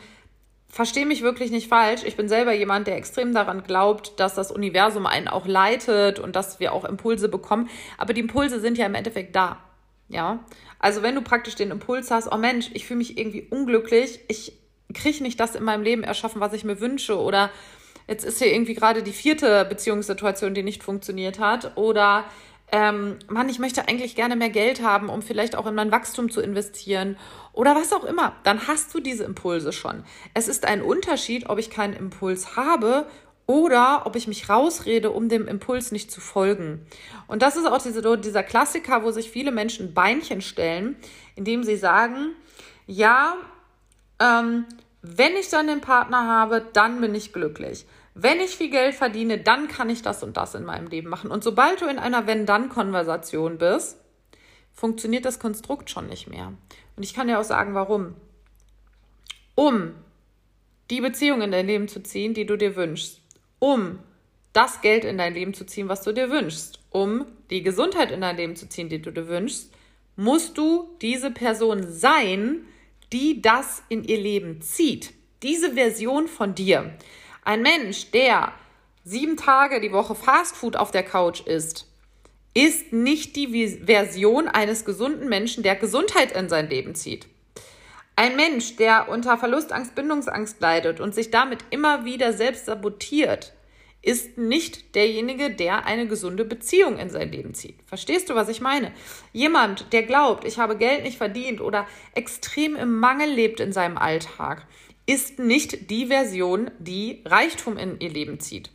verstehe 0.68 1.06
mich 1.06 1.22
wirklich 1.22 1.52
nicht 1.52 1.68
falsch. 1.68 2.02
Ich 2.04 2.18
bin 2.18 2.28
selber 2.28 2.52
jemand, 2.52 2.88
der 2.88 2.96
extrem 2.96 3.36
daran 3.36 3.62
glaubt, 3.62 4.20
dass 4.20 4.34
das 4.34 4.52
Universum 4.52 5.06
einen 5.06 5.28
auch 5.28 5.46
leitet 5.46 6.18
und 6.18 6.36
dass 6.36 6.60
wir 6.60 6.74
auch 6.74 6.86
Impulse 6.86 7.30
bekommen. 7.30 7.70
Aber 8.00 8.14
die 8.14 8.22
Impulse 8.22 8.60
sind 8.60 8.80
ja 8.80 8.88
im 8.88 8.96
Endeffekt 8.96 9.36
da. 9.36 9.60
Ja. 10.08 10.40
Also 10.80 11.04
wenn 11.04 11.14
du 11.14 11.22
praktisch 11.22 11.54
den 11.54 11.70
Impuls 11.70 12.10
hast, 12.10 12.32
oh 12.32 12.38
Mensch, 12.38 12.72
ich 12.74 12.88
fühle 12.88 12.98
mich 12.98 13.16
irgendwie 13.16 13.48
unglücklich, 13.52 14.22
ich 14.28 14.54
kriege 14.92 15.22
nicht 15.22 15.40
das 15.40 15.54
in 15.54 15.64
meinem 15.64 15.84
Leben 15.84 16.04
erschaffen, 16.04 16.42
was 16.42 16.54
ich 16.54 16.64
mir 16.64 16.80
wünsche 16.82 17.20
oder 17.20 17.52
jetzt 18.10 18.26
ist 18.26 18.40
hier 18.40 18.52
irgendwie 18.52 18.74
gerade 18.74 19.04
die 19.04 19.14
vierte 19.14 19.66
Beziehungssituation, 19.66 20.54
die 20.54 20.64
nicht 20.64 20.84
funktioniert 20.84 21.40
hat 21.40 21.78
oder 21.78 22.26
ähm, 22.72 23.18
Mann, 23.28 23.50
ich 23.50 23.60
möchte 23.60 23.88
eigentlich 23.88 24.16
gerne 24.16 24.36
mehr 24.36 24.50
Geld 24.50 24.84
haben, 24.84 25.10
um 25.10 25.22
vielleicht 25.22 25.56
auch 25.56 25.66
in 25.66 25.76
mein 25.76 25.92
Wachstum 25.92 26.30
zu 26.30 26.42
investieren 26.42 27.18
oder 27.54 27.76
was 27.76 27.94
auch 27.94 28.04
immer, 28.04 28.36
dann 28.44 28.68
hast 28.68 28.94
du 28.94 29.00
diese 29.00 29.24
Impulse 29.24 29.72
schon. 29.72 30.04
Es 30.34 30.48
ist 30.48 30.66
ein 30.66 30.82
Unterschied, 30.82 31.50
ob 31.50 31.58
ich 31.58 31.70
keinen 31.70 31.94
Impuls 31.94 32.56
habe 32.56 33.08
oder 33.48 34.04
ob 34.06 34.16
ich 34.16 34.28
mich 34.28 34.50
rausrede, 34.50 35.10
um 35.10 35.30
dem 35.30 35.48
Impuls 35.48 35.92
nicht 35.92 36.12
zu 36.12 36.22
folgen. 36.22 36.86
Und 37.28 37.42
das 37.42 37.56
ist 37.58 37.66
auch 37.66 37.82
diese, 37.82 38.18
dieser 38.18 38.44
Klassiker, 38.44 39.04
wo 39.04 39.10
sich 39.10 39.32
viele 39.32 39.52
Menschen 39.52 39.96
Beinchen 39.96 40.42
stellen, 40.42 40.96
indem 41.36 41.64
sie 41.64 41.76
sagen, 41.76 42.36
ja, 42.86 43.36
ähm, 44.20 44.66
wenn 45.02 45.36
ich 45.38 45.50
dann 45.50 45.66
den 45.66 45.82
Partner 45.82 46.28
habe, 46.28 46.64
dann 46.74 47.02
bin 47.02 47.16
ich 47.16 47.34
glücklich 47.34 47.86
wenn 48.24 48.40
ich 48.40 48.58
viel 48.58 48.70
Geld 48.70 48.96
verdiene, 48.96 49.38
dann 49.38 49.68
kann 49.68 49.90
ich 49.90 50.02
das 50.02 50.24
und 50.24 50.38
das 50.38 50.56
in 50.56 50.66
meinem 50.66 50.88
Leben 50.88 51.10
machen. 51.10 51.32
Und 51.32 51.44
sobald 51.44 51.82
du 51.82 51.86
in 51.86 52.00
einer 52.00 52.28
Wenn-Dann-Konversation 52.28 53.58
bist, 53.58 53.98
funktioniert 54.74 55.26
das 55.26 55.40
Konstrukt 55.40 55.90
schon 55.90 56.08
nicht 56.08 56.28
mehr. 56.28 56.54
Und 56.96 57.04
ich 57.04 57.14
kann 57.14 57.28
dir 57.28 57.40
auch 57.40 57.44
sagen, 57.44 57.74
warum. 57.74 58.16
Um 59.56 59.94
die 60.90 61.02
Beziehung 61.02 61.42
in 61.42 61.52
dein 61.52 61.68
Leben 61.68 61.88
zu 61.88 62.02
ziehen, 62.02 62.34
die 62.34 62.46
du 62.46 62.58
dir 62.58 62.76
wünschst. 62.76 63.22
Um 63.60 64.00
das 64.54 64.82
Geld 64.82 65.06
in 65.06 65.18
dein 65.18 65.34
Leben 65.34 65.54
zu 65.54 65.66
ziehen, 65.66 65.90
was 65.90 66.04
du 66.04 66.14
dir 66.14 66.32
wünschst. 66.32 66.80
Um 66.90 67.26
die 67.50 67.62
Gesundheit 67.62 68.12
in 68.12 68.22
dein 68.22 68.38
Leben 68.38 68.56
zu 68.56 68.68
ziehen, 68.68 68.90
die 68.90 69.02
du 69.02 69.12
dir 69.12 69.28
wünschst, 69.28 69.72
musst 70.16 70.58
du 70.58 70.90
diese 71.02 71.32
Person 71.32 71.86
sein, 71.90 72.66
die 73.14 73.42
das 73.42 73.84
in 73.90 74.04
ihr 74.04 74.20
Leben 74.20 74.62
zieht. 74.62 75.14
Diese 75.44 75.74
Version 75.74 76.28
von 76.28 76.56
dir. 76.56 76.94
Ein 77.44 77.62
Mensch, 77.62 78.12
der 78.12 78.54
sieben 79.04 79.38
Tage 79.38 79.82
die 79.82 79.92
Woche 79.92 80.16
Fastfood 80.16 80.76
auf 80.76 80.92
der 80.92 81.04
Couch 81.04 81.42
isst, 81.42 81.88
ist 82.54 82.92
nicht 82.92 83.36
die 83.36 83.80
Version 83.86 84.48
eines 84.48 84.86
gesunden 84.86 85.30
Menschen, 85.30 85.64
der 85.64 85.76
Gesundheit 85.76 86.32
in 86.32 86.50
sein 86.50 86.70
Leben 86.70 86.96
zieht. 86.96 87.28
Ein 88.16 88.36
Mensch, 88.36 88.76
der 88.76 89.08
unter 89.08 89.38
Verlustangst, 89.38 89.96
Bindungsangst 89.96 90.60
leidet 90.60 91.00
und 91.00 91.16
sich 91.16 91.32
damit 91.32 91.64
immer 91.70 92.04
wieder 92.04 92.34
selbst 92.34 92.66
sabotiert, 92.66 93.54
ist 94.02 94.38
nicht 94.38 94.96
derjenige, 94.96 95.52
der 95.52 95.86
eine 95.86 96.08
gesunde 96.08 96.46
Beziehung 96.46 96.98
in 96.98 97.10
sein 97.10 97.32
Leben 97.32 97.54
zieht. 97.54 97.80
Verstehst 97.86 98.30
du, 98.30 98.36
was 98.36 98.50
ich 98.50 98.62
meine? 98.62 98.92
Jemand, 99.34 99.92
der 99.92 100.04
glaubt, 100.04 100.46
ich 100.46 100.58
habe 100.58 100.78
Geld 100.78 101.04
nicht 101.04 101.18
verdient 101.18 101.60
oder 101.62 101.86
extrem 102.16 102.76
im 102.76 103.00
Mangel 103.00 103.30
lebt 103.30 103.60
in 103.60 103.74
seinem 103.74 103.98
Alltag, 103.98 104.66
ist 105.10 105.40
nicht 105.40 105.90
die 105.90 106.06
Version, 106.06 106.70
die 106.78 107.24
Reichtum 107.26 107.78
in 107.78 108.00
ihr 108.00 108.12
Leben 108.12 108.40
zieht. 108.40 108.70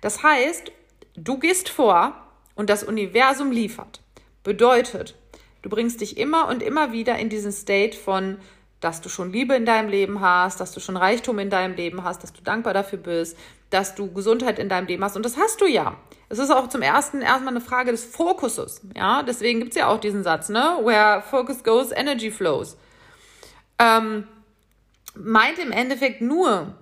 Das 0.00 0.22
heißt, 0.22 0.70
du 1.16 1.38
gehst 1.38 1.68
vor 1.68 2.14
und 2.54 2.70
das 2.70 2.84
Universum 2.84 3.50
liefert. 3.50 4.00
Bedeutet, 4.44 5.16
du 5.62 5.68
bringst 5.68 6.00
dich 6.00 6.18
immer 6.18 6.46
und 6.46 6.62
immer 6.62 6.92
wieder 6.92 7.18
in 7.18 7.28
diesen 7.28 7.50
State 7.50 7.96
von 7.96 8.38
dass 8.78 9.00
du 9.00 9.08
schon 9.08 9.32
Liebe 9.32 9.54
in 9.54 9.64
deinem 9.64 9.88
Leben 9.88 10.20
hast, 10.20 10.60
dass 10.60 10.72
du 10.72 10.80
schon 10.80 10.98
Reichtum 10.98 11.38
in 11.38 11.48
deinem 11.48 11.74
Leben 11.74 12.04
hast, 12.04 12.22
dass 12.22 12.32
du 12.32 12.42
dankbar 12.42 12.74
dafür 12.74 12.98
bist, 12.98 13.36
dass 13.70 13.94
du 13.94 14.12
Gesundheit 14.12 14.58
in 14.58 14.68
deinem 14.68 14.86
Leben 14.86 15.02
hast. 15.02 15.16
Und 15.16 15.24
das 15.24 15.38
hast 15.38 15.62
du 15.62 15.66
ja. 15.66 15.96
Es 16.28 16.38
ist 16.38 16.50
auch 16.50 16.68
zum 16.68 16.82
ersten 16.82 17.22
erstmal 17.22 17.54
eine 17.54 17.62
Frage 17.62 17.90
des 17.90 18.04
Fokuses. 18.04 18.82
Ja, 18.94 19.22
deswegen 19.22 19.60
gibt 19.60 19.72
es 19.72 19.78
ja 19.78 19.88
auch 19.88 19.98
diesen 19.98 20.22
Satz, 20.22 20.50
ne? 20.50 20.78
Where 20.82 21.22
focus 21.22 21.64
goes, 21.64 21.90
energy 21.90 22.30
flows. 22.30 22.76
Ähm, 23.78 24.28
meint 25.18 25.58
im 25.58 25.72
Endeffekt 25.72 26.20
nur, 26.20 26.74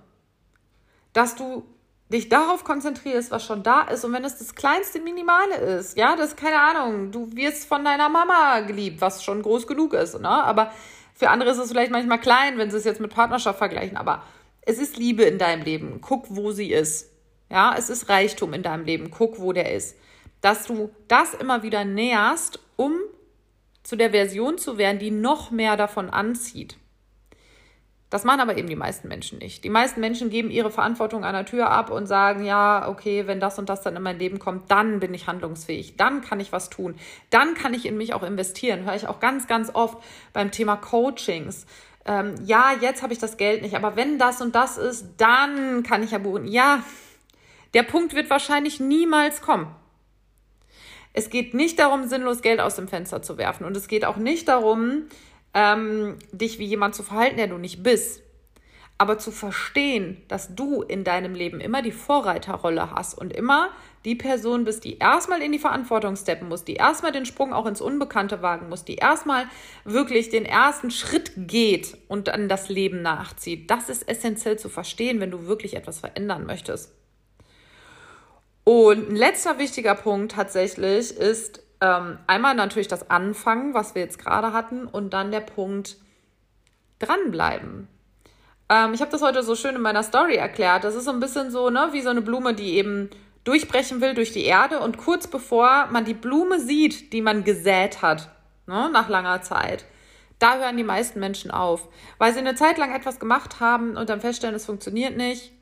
dass 1.13 1.35
du 1.35 1.63
dich 2.11 2.29
darauf 2.29 2.63
konzentrierst, 2.63 3.31
was 3.31 3.45
schon 3.45 3.63
da 3.63 3.81
ist 3.81 4.05
und 4.05 4.13
wenn 4.13 4.23
es 4.23 4.37
das 4.37 4.53
kleinste 4.53 4.99
Minimale 4.99 5.55
ist, 5.55 5.97
ja, 5.97 6.15
das 6.15 6.29
ist 6.29 6.37
keine 6.37 6.59
Ahnung, 6.59 7.11
du 7.11 7.31
wirst 7.33 7.67
von 7.67 7.83
deiner 7.83 8.09
Mama 8.09 8.59
geliebt, 8.61 9.01
was 9.01 9.23
schon 9.23 9.41
groß 9.41 9.65
genug 9.65 9.93
ist, 9.93 10.19
ne? 10.19 10.29
Aber 10.29 10.71
für 11.15 11.29
andere 11.29 11.49
ist 11.49 11.57
es 11.57 11.71
vielleicht 11.71 11.91
manchmal 11.91 12.19
klein, 12.19 12.57
wenn 12.57 12.69
sie 12.69 12.77
es 12.77 12.83
jetzt 12.83 13.01
mit 13.01 13.13
Partnerschaft 13.13 13.57
vergleichen, 13.57 13.97
aber 13.97 14.21
es 14.65 14.79
ist 14.79 14.97
Liebe 14.97 15.23
in 15.23 15.37
deinem 15.37 15.63
Leben. 15.63 16.01
Guck, 16.01 16.25
wo 16.29 16.51
sie 16.51 16.71
ist. 16.71 17.11
Ja, 17.49 17.75
es 17.77 17.89
ist 17.89 18.09
Reichtum 18.09 18.53
in 18.53 18.63
deinem 18.63 18.83
Leben. 18.83 19.11
Guck, 19.11 19.39
wo 19.39 19.53
der 19.53 19.73
ist. 19.73 19.95
Dass 20.41 20.65
du 20.65 20.89
das 21.07 21.33
immer 21.35 21.63
wieder 21.63 21.85
näherst, 21.85 22.59
um 22.75 22.93
zu 23.83 23.95
der 23.95 24.09
Version 24.09 24.57
zu 24.57 24.77
werden, 24.77 24.99
die 24.99 25.11
noch 25.11 25.51
mehr 25.51 25.77
davon 25.77 26.09
anzieht. 26.09 26.77
Das 28.09 28.23
machen 28.23 28.39
aber 28.39 28.57
eben 28.57 28.69
die 28.69 28.75
meisten 28.75 29.07
Menschen 29.07 29.39
nicht. 29.39 29.63
Die 29.63 29.69
meisten 29.69 29.99
Menschen 29.99 30.29
geben 30.29 30.51
ihre 30.51 30.69
Verantwortung 30.69 31.25
an 31.25 31.33
der 31.33 31.45
Tür 31.45 31.71
ab 31.71 31.89
und 31.89 32.05
sagen, 32.05 32.45
ja, 32.45 32.87
okay, 32.87 33.25
wenn 33.25 33.39
das 33.39 33.57
und 33.57 33.67
das 33.67 33.81
dann 33.81 33.95
in 33.95 34.03
mein 34.03 34.19
Leben 34.19 34.37
kommt, 34.37 34.69
dann 34.69 34.99
bin 34.99 35.13
ich 35.13 35.27
handlungsfähig, 35.27 35.97
dann 35.97 36.21
kann 36.21 36.39
ich 36.39 36.51
was 36.51 36.69
tun, 36.69 36.95
dann 37.31 37.55
kann 37.55 37.73
ich 37.73 37.85
in 37.85 37.97
mich 37.97 38.13
auch 38.13 38.23
investieren. 38.23 38.85
Höre 38.85 38.95
ich 38.95 39.07
auch 39.07 39.19
ganz, 39.19 39.47
ganz 39.47 39.71
oft 39.73 39.97
beim 40.33 40.51
Thema 40.51 40.75
Coachings. 40.75 41.65
Ähm, 42.05 42.35
ja, 42.45 42.73
jetzt 42.79 43.01
habe 43.01 43.13
ich 43.13 43.19
das 43.19 43.37
Geld 43.37 43.63
nicht, 43.63 43.75
aber 43.75 43.95
wenn 43.95 44.19
das 44.19 44.39
und 44.39 44.53
das 44.53 44.77
ist, 44.77 45.07
dann 45.17 45.81
kann 45.81 46.03
ich 46.03 46.11
ja 46.11 46.19
buchen. 46.19 46.45
Ja, 46.45 46.83
der 47.73 47.83
Punkt 47.83 48.13
wird 48.13 48.29
wahrscheinlich 48.29 48.79
niemals 48.79 49.41
kommen. 49.41 49.67
Es 51.11 51.29
geht 51.29 51.53
nicht 51.53 51.79
darum, 51.79 52.07
sinnlos 52.07 52.41
Geld 52.41 52.59
aus 52.59 52.75
dem 52.75 52.87
Fenster 52.87 53.21
zu 53.21 53.37
werfen. 53.37 53.65
Und 53.65 53.75
es 53.75 53.87
geht 53.87 54.05
auch 54.05 54.17
nicht 54.17 54.47
darum, 54.47 55.03
ähm, 55.55 56.17
dich 56.31 56.59
wie 56.59 56.65
jemand 56.65 56.93
zu 56.93 57.01
verhalten, 57.01 57.37
der 57.37 57.47
du 57.47 57.57
nicht 57.57 57.81
bist. 57.81 58.21
Aber 58.97 59.17
zu 59.17 59.31
verstehen, 59.31 60.21
dass 60.29 60.55
du 60.55 60.81
in 60.81 61.03
deinem 61.03 61.33
Leben 61.33 61.59
immer 61.59 61.81
die 61.81 61.91
Vorreiterrolle 61.91 62.91
hast 62.91 63.17
und 63.17 63.33
immer 63.33 63.71
die 64.05 64.15
Person 64.15 64.63
bist, 64.63 64.85
die 64.85 64.99
erstmal 64.99 65.41
in 65.41 65.51
die 65.51 65.59
Verantwortung 65.59 66.15
steppen 66.15 66.47
muss, 66.47 66.63
die 66.63 66.75
erstmal 66.75 67.11
den 67.11 67.25
Sprung 67.25 67.51
auch 67.51 67.65
ins 67.65 67.81
Unbekannte 67.81 68.41
wagen 68.41 68.69
muss, 68.69 68.85
die 68.85 68.95
erstmal 68.95 69.47
wirklich 69.83 70.29
den 70.29 70.45
ersten 70.45 70.91
Schritt 70.91 71.31
geht 71.35 71.97
und 72.07 72.29
dann 72.29 72.47
das 72.47 72.69
Leben 72.69 73.01
nachzieht. 73.01 73.69
Das 73.69 73.89
ist 73.89 74.07
essentiell 74.07 74.57
zu 74.57 74.69
verstehen, 74.69 75.19
wenn 75.19 75.31
du 75.31 75.47
wirklich 75.47 75.75
etwas 75.75 75.99
verändern 75.99 76.45
möchtest. 76.45 76.93
Und 78.63 79.09
ein 79.09 79.15
letzter 79.15 79.59
wichtiger 79.59 79.95
Punkt 79.95 80.33
tatsächlich 80.33 81.11
ist, 81.11 81.64
ähm, 81.81 82.19
einmal 82.27 82.55
natürlich 82.55 82.87
das 82.87 83.09
Anfangen, 83.09 83.73
was 83.73 83.95
wir 83.95 84.01
jetzt 84.01 84.19
gerade 84.19 84.53
hatten, 84.53 84.85
und 84.85 85.13
dann 85.13 85.31
der 85.31 85.41
Punkt 85.41 85.97
dranbleiben. 86.99 87.87
Ähm, 88.69 88.93
ich 88.93 89.01
habe 89.01 89.11
das 89.11 89.21
heute 89.21 89.43
so 89.43 89.55
schön 89.55 89.75
in 89.75 89.81
meiner 89.81 90.03
Story 90.03 90.35
erklärt. 90.35 90.83
Das 90.83 90.95
ist 90.95 91.05
so 91.05 91.11
ein 91.11 91.19
bisschen 91.19 91.51
so, 91.51 91.69
ne, 91.69 91.89
wie 91.91 92.01
so 92.01 92.09
eine 92.09 92.21
Blume, 92.21 92.53
die 92.53 92.75
eben 92.75 93.09
durchbrechen 93.43 94.01
will 94.01 94.15
durch 94.15 94.31
die 94.31 94.45
Erde 94.45 94.79
und 94.79 94.97
kurz 94.97 95.27
bevor 95.27 95.87
man 95.91 96.03
die 96.03 96.15
Blume 96.15 96.59
sieht, 96.59 97.13
die 97.13 97.21
man 97.21 97.43
gesät 97.43 98.01
hat, 98.01 98.29
ne, 98.65 98.89
nach 98.91 99.07
langer 99.07 99.41
Zeit, 99.41 99.85
da 100.39 100.57
hören 100.57 100.77
die 100.77 100.83
meisten 100.83 101.19
Menschen 101.19 101.51
auf, 101.51 101.87
weil 102.17 102.33
sie 102.33 102.39
eine 102.39 102.55
Zeit 102.55 102.77
lang 102.77 102.93
etwas 102.93 103.19
gemacht 103.19 103.59
haben 103.59 103.95
und 103.95 104.09
dann 104.09 104.19
feststellen, 104.19 104.55
es 104.55 104.65
funktioniert 104.65 105.15
nicht 105.15 105.54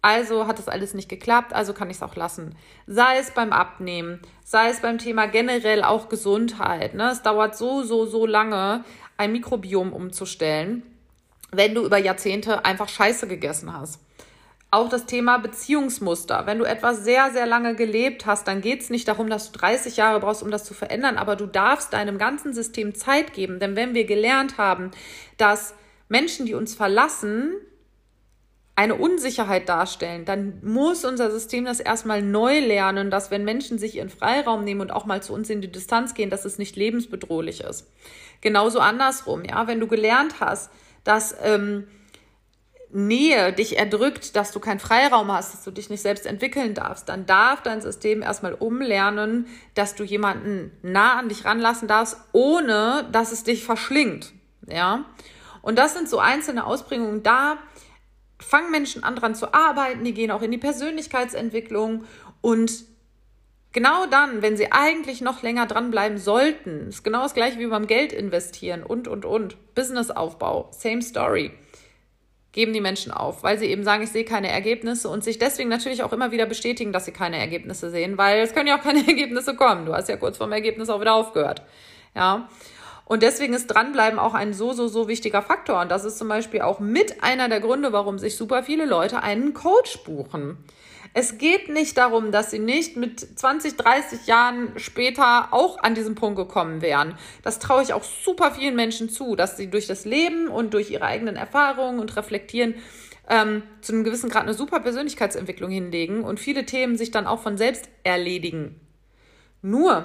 also 0.00 0.46
hat 0.46 0.58
das 0.58 0.68
alles 0.68 0.94
nicht 0.94 1.08
geklappt, 1.08 1.52
also 1.52 1.72
kann 1.74 1.90
ich 1.90 1.96
es 1.96 2.02
auch 2.02 2.14
lassen. 2.14 2.54
Sei 2.86 3.18
es 3.18 3.32
beim 3.32 3.52
Abnehmen, 3.52 4.20
sei 4.44 4.68
es 4.70 4.80
beim 4.80 4.98
Thema 4.98 5.26
generell 5.26 5.82
auch 5.82 6.08
Gesundheit. 6.08 6.94
Ne? 6.94 7.10
Es 7.10 7.22
dauert 7.22 7.56
so, 7.56 7.82
so, 7.82 8.06
so 8.06 8.24
lange, 8.24 8.84
ein 9.16 9.32
Mikrobiom 9.32 9.92
umzustellen, 9.92 10.82
wenn 11.50 11.74
du 11.74 11.84
über 11.84 11.98
Jahrzehnte 11.98 12.64
einfach 12.64 12.88
Scheiße 12.88 13.26
gegessen 13.26 13.72
hast. 13.72 14.00
Auch 14.70 14.90
das 14.90 15.06
Thema 15.06 15.38
Beziehungsmuster. 15.38 16.46
Wenn 16.46 16.58
du 16.58 16.64
etwas 16.64 17.02
sehr, 17.02 17.30
sehr 17.32 17.46
lange 17.46 17.74
gelebt 17.74 18.26
hast, 18.26 18.46
dann 18.46 18.60
geht 18.60 18.82
es 18.82 18.90
nicht 18.90 19.08
darum, 19.08 19.30
dass 19.30 19.50
du 19.50 19.58
30 19.58 19.96
Jahre 19.96 20.20
brauchst, 20.20 20.42
um 20.42 20.50
das 20.50 20.64
zu 20.64 20.74
verändern, 20.74 21.16
aber 21.16 21.36
du 21.36 21.46
darfst 21.46 21.94
deinem 21.94 22.18
ganzen 22.18 22.52
System 22.52 22.94
Zeit 22.94 23.32
geben. 23.32 23.60
Denn 23.60 23.76
wenn 23.76 23.94
wir 23.94 24.04
gelernt 24.04 24.58
haben, 24.58 24.90
dass 25.38 25.74
Menschen, 26.08 26.44
die 26.44 26.54
uns 26.54 26.74
verlassen, 26.74 27.54
eine 28.78 28.94
Unsicherheit 28.94 29.68
darstellen, 29.68 30.24
dann 30.24 30.60
muss 30.62 31.04
unser 31.04 31.32
System 31.32 31.64
das 31.64 31.80
erstmal 31.80 32.22
neu 32.22 32.60
lernen, 32.60 33.10
dass 33.10 33.32
wenn 33.32 33.42
Menschen 33.42 33.76
sich 33.76 33.96
ihren 33.96 34.08
Freiraum 34.08 34.62
nehmen 34.62 34.80
und 34.82 34.92
auch 34.92 35.04
mal 35.04 35.20
zu 35.20 35.32
uns 35.32 35.50
in 35.50 35.60
die 35.60 35.72
Distanz 35.72 36.14
gehen, 36.14 36.30
dass 36.30 36.44
es 36.44 36.58
nicht 36.58 36.76
lebensbedrohlich 36.76 37.62
ist. 37.62 37.90
Genauso 38.40 38.78
andersrum, 38.78 39.42
ja, 39.44 39.66
wenn 39.66 39.80
du 39.80 39.88
gelernt 39.88 40.36
hast, 40.38 40.70
dass 41.02 41.34
ähm, 41.42 41.88
Nähe 42.92 43.52
dich 43.52 43.76
erdrückt, 43.76 44.36
dass 44.36 44.52
du 44.52 44.60
keinen 44.60 44.78
Freiraum 44.78 45.32
hast, 45.32 45.54
dass 45.54 45.64
du 45.64 45.72
dich 45.72 45.90
nicht 45.90 46.00
selbst 46.00 46.24
entwickeln 46.24 46.74
darfst, 46.74 47.08
dann 47.08 47.26
darf 47.26 47.62
dein 47.62 47.80
System 47.80 48.22
erstmal 48.22 48.54
umlernen, 48.54 49.48
dass 49.74 49.96
du 49.96 50.04
jemanden 50.04 50.70
nah 50.82 51.18
an 51.18 51.28
dich 51.28 51.44
ranlassen 51.44 51.88
darfst, 51.88 52.16
ohne 52.30 53.08
dass 53.10 53.32
es 53.32 53.42
dich 53.42 53.64
verschlingt, 53.64 54.32
ja. 54.68 55.04
Und 55.62 55.80
das 55.80 55.94
sind 55.94 56.08
so 56.08 56.20
einzelne 56.20 56.64
Ausprägungen 56.64 57.24
da, 57.24 57.58
fangen 58.38 58.70
Menschen 58.70 59.04
an 59.04 59.16
dran 59.16 59.34
zu 59.34 59.52
arbeiten, 59.52 60.04
die 60.04 60.14
gehen 60.14 60.30
auch 60.30 60.42
in 60.42 60.50
die 60.50 60.58
Persönlichkeitsentwicklung 60.58 62.04
und 62.40 62.84
genau 63.72 64.06
dann, 64.06 64.42
wenn 64.42 64.56
sie 64.56 64.72
eigentlich 64.72 65.20
noch 65.20 65.42
länger 65.42 65.66
dranbleiben 65.66 66.18
sollten, 66.18 66.88
ist 66.88 67.04
genau 67.04 67.22
das 67.22 67.34
gleiche 67.34 67.58
wie 67.58 67.66
beim 67.66 67.86
Geld 67.86 68.12
investieren 68.12 68.82
und, 68.82 69.08
und, 69.08 69.24
und, 69.24 69.56
Businessaufbau, 69.74 70.70
same 70.72 71.02
story, 71.02 71.52
geben 72.52 72.72
die 72.72 72.80
Menschen 72.80 73.12
auf, 73.12 73.42
weil 73.42 73.58
sie 73.58 73.66
eben 73.66 73.84
sagen, 73.84 74.02
ich 74.02 74.10
sehe 74.10 74.24
keine 74.24 74.50
Ergebnisse 74.50 75.08
und 75.08 75.22
sich 75.22 75.38
deswegen 75.38 75.68
natürlich 75.68 76.02
auch 76.02 76.12
immer 76.12 76.32
wieder 76.32 76.46
bestätigen, 76.46 76.92
dass 76.92 77.04
sie 77.04 77.12
keine 77.12 77.38
Ergebnisse 77.38 77.90
sehen, 77.90 78.18
weil 78.18 78.40
es 78.40 78.54
können 78.54 78.68
ja 78.68 78.78
auch 78.78 78.82
keine 78.82 79.00
Ergebnisse 79.06 79.54
kommen. 79.54 79.86
Du 79.86 79.92
hast 79.92 80.08
ja 80.08 80.16
kurz 80.16 80.38
vorm 80.38 80.52
Ergebnis 80.52 80.88
auch 80.88 81.00
wieder 81.00 81.14
aufgehört. 81.14 81.62
Ja. 82.14 82.48
Und 83.08 83.22
deswegen 83.22 83.54
ist 83.54 83.68
Dranbleiben 83.68 84.18
auch 84.18 84.34
ein 84.34 84.52
so, 84.52 84.74
so, 84.74 84.86
so 84.86 85.08
wichtiger 85.08 85.40
Faktor. 85.40 85.80
Und 85.80 85.90
das 85.90 86.04
ist 86.04 86.18
zum 86.18 86.28
Beispiel 86.28 86.60
auch 86.60 86.78
mit 86.78 87.24
einer 87.24 87.48
der 87.48 87.60
Gründe, 87.60 87.90
warum 87.90 88.18
sich 88.18 88.36
super 88.36 88.62
viele 88.62 88.84
Leute 88.84 89.22
einen 89.22 89.54
Coach 89.54 90.04
buchen. 90.04 90.58
Es 91.14 91.38
geht 91.38 91.70
nicht 91.70 91.96
darum, 91.96 92.32
dass 92.32 92.50
sie 92.50 92.58
nicht 92.58 92.98
mit 92.98 93.18
20, 93.18 93.76
30 93.76 94.26
Jahren 94.26 94.78
später 94.78 95.54
auch 95.54 95.82
an 95.82 95.94
diesem 95.94 96.16
Punkt 96.16 96.36
gekommen 96.36 96.82
wären. 96.82 97.14
Das 97.42 97.58
traue 97.58 97.82
ich 97.82 97.94
auch 97.94 98.04
super 98.04 98.52
vielen 98.52 98.76
Menschen 98.76 99.08
zu, 99.08 99.36
dass 99.36 99.56
sie 99.56 99.70
durch 99.70 99.86
das 99.86 100.04
Leben 100.04 100.48
und 100.48 100.74
durch 100.74 100.90
ihre 100.90 101.06
eigenen 101.06 101.36
Erfahrungen 101.36 102.00
und 102.00 102.14
Reflektieren 102.14 102.74
ähm, 103.30 103.62
zu 103.80 103.94
einem 103.94 104.04
gewissen 104.04 104.28
Grad 104.28 104.42
eine 104.42 104.52
super 104.52 104.80
Persönlichkeitsentwicklung 104.80 105.70
hinlegen 105.70 106.24
und 106.24 106.40
viele 106.40 106.66
Themen 106.66 106.98
sich 106.98 107.10
dann 107.10 107.26
auch 107.26 107.40
von 107.40 107.56
selbst 107.56 107.88
erledigen. 108.04 108.78
Nur, 109.62 110.04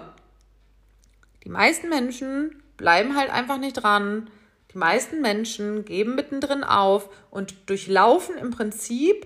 die 1.43 1.49
meisten 1.49 1.89
Menschen 1.89 2.62
bleiben 2.83 3.15
halt 3.15 3.29
einfach 3.29 3.59
nicht 3.59 3.75
dran. 3.75 4.29
Die 4.73 4.77
meisten 4.77 5.21
Menschen 5.21 5.85
geben 5.85 6.15
mittendrin 6.15 6.65
auf 6.65 7.07
und 7.31 7.69
durchlaufen 7.69 8.37
im 8.37 8.51
Prinzip 8.51 9.25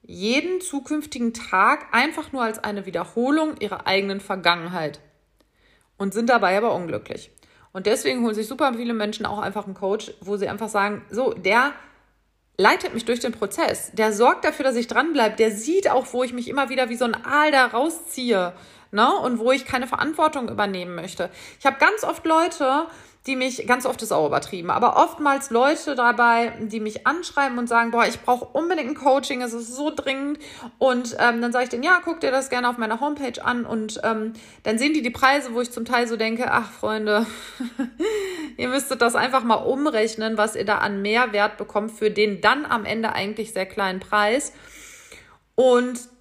jeden 0.00 0.62
zukünftigen 0.62 1.34
Tag 1.34 1.88
einfach 1.92 2.32
nur 2.32 2.42
als 2.42 2.64
eine 2.64 2.86
Wiederholung 2.86 3.58
ihrer 3.58 3.86
eigenen 3.86 4.20
Vergangenheit 4.20 5.00
und 5.98 6.14
sind 6.14 6.30
dabei 6.30 6.56
aber 6.56 6.74
unglücklich. 6.74 7.30
Und 7.74 7.84
deswegen 7.84 8.24
holen 8.24 8.34
sich 8.34 8.46
super 8.46 8.72
viele 8.72 8.94
Menschen 8.94 9.26
auch 9.26 9.38
einfach 9.38 9.66
einen 9.66 9.74
Coach, 9.74 10.10
wo 10.22 10.38
sie 10.38 10.48
einfach 10.48 10.70
sagen, 10.70 11.04
so, 11.10 11.34
der 11.34 11.74
leitet 12.56 12.94
mich 12.94 13.04
durch 13.04 13.20
den 13.20 13.32
Prozess. 13.32 13.90
Der 13.92 14.14
sorgt 14.14 14.46
dafür, 14.46 14.64
dass 14.64 14.76
ich 14.76 14.86
dranbleibe. 14.86 15.36
Der 15.36 15.50
sieht 15.50 15.90
auch, 15.90 16.10
wo 16.14 16.24
ich 16.24 16.32
mich 16.32 16.48
immer 16.48 16.70
wieder 16.70 16.88
wie 16.88 16.96
so 16.96 17.04
ein 17.04 17.22
Aal 17.22 17.50
da 17.50 17.66
rausziehe. 17.66 18.54
Ne? 18.94 19.12
Und 19.12 19.40
wo 19.40 19.50
ich 19.50 19.64
keine 19.66 19.88
Verantwortung 19.88 20.48
übernehmen 20.48 20.94
möchte. 20.94 21.28
Ich 21.58 21.66
habe 21.66 21.78
ganz 21.80 22.04
oft 22.04 22.24
Leute, 22.24 22.86
die 23.26 23.34
mich, 23.34 23.66
ganz 23.66 23.86
oft 23.86 24.00
ist 24.02 24.12
auch 24.12 24.24
übertrieben, 24.24 24.70
aber 24.70 24.96
oftmals 24.96 25.50
Leute 25.50 25.96
dabei, 25.96 26.52
die 26.60 26.78
mich 26.78 27.04
anschreiben 27.04 27.58
und 27.58 27.66
sagen, 27.66 27.90
boah, 27.90 28.06
ich 28.06 28.20
brauche 28.20 28.44
unbedingt 28.44 28.90
ein 28.90 28.94
Coaching, 28.94 29.42
es 29.42 29.52
ist 29.52 29.74
so 29.74 29.90
dringend. 29.90 30.38
Und 30.78 31.16
ähm, 31.18 31.40
dann 31.40 31.50
sage 31.50 31.64
ich 31.64 31.70
denen, 31.70 31.82
ja, 31.82 32.00
guck 32.04 32.20
dir 32.20 32.30
das 32.30 32.50
gerne 32.50 32.68
auf 32.68 32.78
meiner 32.78 33.00
Homepage 33.00 33.44
an. 33.44 33.66
Und 33.66 34.00
ähm, 34.04 34.34
dann 34.62 34.78
sehen 34.78 34.94
die 34.94 35.02
die 35.02 35.10
Preise, 35.10 35.54
wo 35.54 35.60
ich 35.60 35.72
zum 35.72 35.84
Teil 35.84 36.06
so 36.06 36.16
denke, 36.16 36.52
ach 36.52 36.70
Freunde, 36.70 37.26
ihr 38.56 38.68
müsstet 38.68 39.02
das 39.02 39.16
einfach 39.16 39.42
mal 39.42 39.54
umrechnen, 39.54 40.38
was 40.38 40.54
ihr 40.54 40.64
da 40.64 40.78
an 40.78 41.02
Mehrwert 41.02 41.56
bekommt 41.56 41.90
für 41.90 42.12
den 42.12 42.40
dann 42.40 42.64
am 42.64 42.84
Ende 42.84 43.12
eigentlich 43.12 43.54
sehr 43.54 43.66
kleinen 43.66 43.98
Preis. 43.98 44.52
Und 45.56 46.13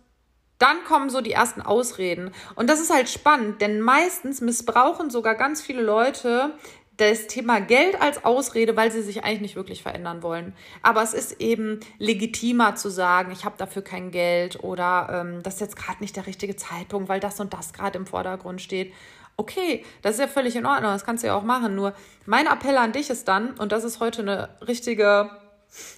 dann 0.63 0.83
kommen 0.85 1.09
so 1.09 1.19
die 1.19 1.33
ersten 1.33 1.61
Ausreden. 1.61 2.31
Und 2.55 2.69
das 2.69 2.79
ist 2.79 2.91
halt 2.91 3.09
spannend, 3.09 3.61
denn 3.61 3.81
meistens 3.81 4.39
missbrauchen 4.39 5.09
sogar 5.09 5.35
ganz 5.35 5.61
viele 5.61 5.81
Leute 5.81 6.53
das 6.97 7.27
Thema 7.27 7.59
Geld 7.59 7.99
als 8.01 8.23
Ausrede, 8.23 8.77
weil 8.77 8.91
sie 8.91 9.01
sich 9.01 9.23
eigentlich 9.23 9.41
nicht 9.41 9.55
wirklich 9.55 9.83
verändern 9.83 10.23
wollen. 10.23 10.53
Aber 10.81 11.01
es 11.01 11.13
ist 11.13 11.41
eben 11.41 11.79
legitimer 11.97 12.75
zu 12.75 12.89
sagen, 12.89 13.31
ich 13.31 13.43
habe 13.45 13.55
dafür 13.57 13.81
kein 13.81 14.11
Geld 14.11 14.63
oder 14.63 15.09
ähm, 15.11 15.43
das 15.43 15.55
ist 15.55 15.61
jetzt 15.61 15.75
gerade 15.75 15.99
nicht 16.01 16.15
der 16.15 16.27
richtige 16.27 16.55
Zeitpunkt, 16.55 17.09
weil 17.09 17.19
das 17.19 17.39
und 17.39 17.53
das 17.53 17.73
gerade 17.73 17.97
im 17.97 18.05
Vordergrund 18.05 18.61
steht. 18.61 18.93
Okay, 19.35 19.83
das 20.01 20.13
ist 20.13 20.21
ja 20.21 20.27
völlig 20.27 20.55
in 20.55 20.65
Ordnung, 20.65 20.91
das 20.91 21.03
kannst 21.03 21.23
du 21.23 21.27
ja 21.27 21.35
auch 21.35 21.43
machen. 21.43 21.75
Nur 21.75 21.93
mein 22.25 22.45
Appell 22.45 22.77
an 22.77 22.93
dich 22.93 23.09
ist 23.09 23.27
dann, 23.27 23.51
und 23.53 23.71
das 23.71 23.83
ist 23.83 23.99
heute 23.99 24.21
eine 24.21 24.49
richtige 24.65 25.31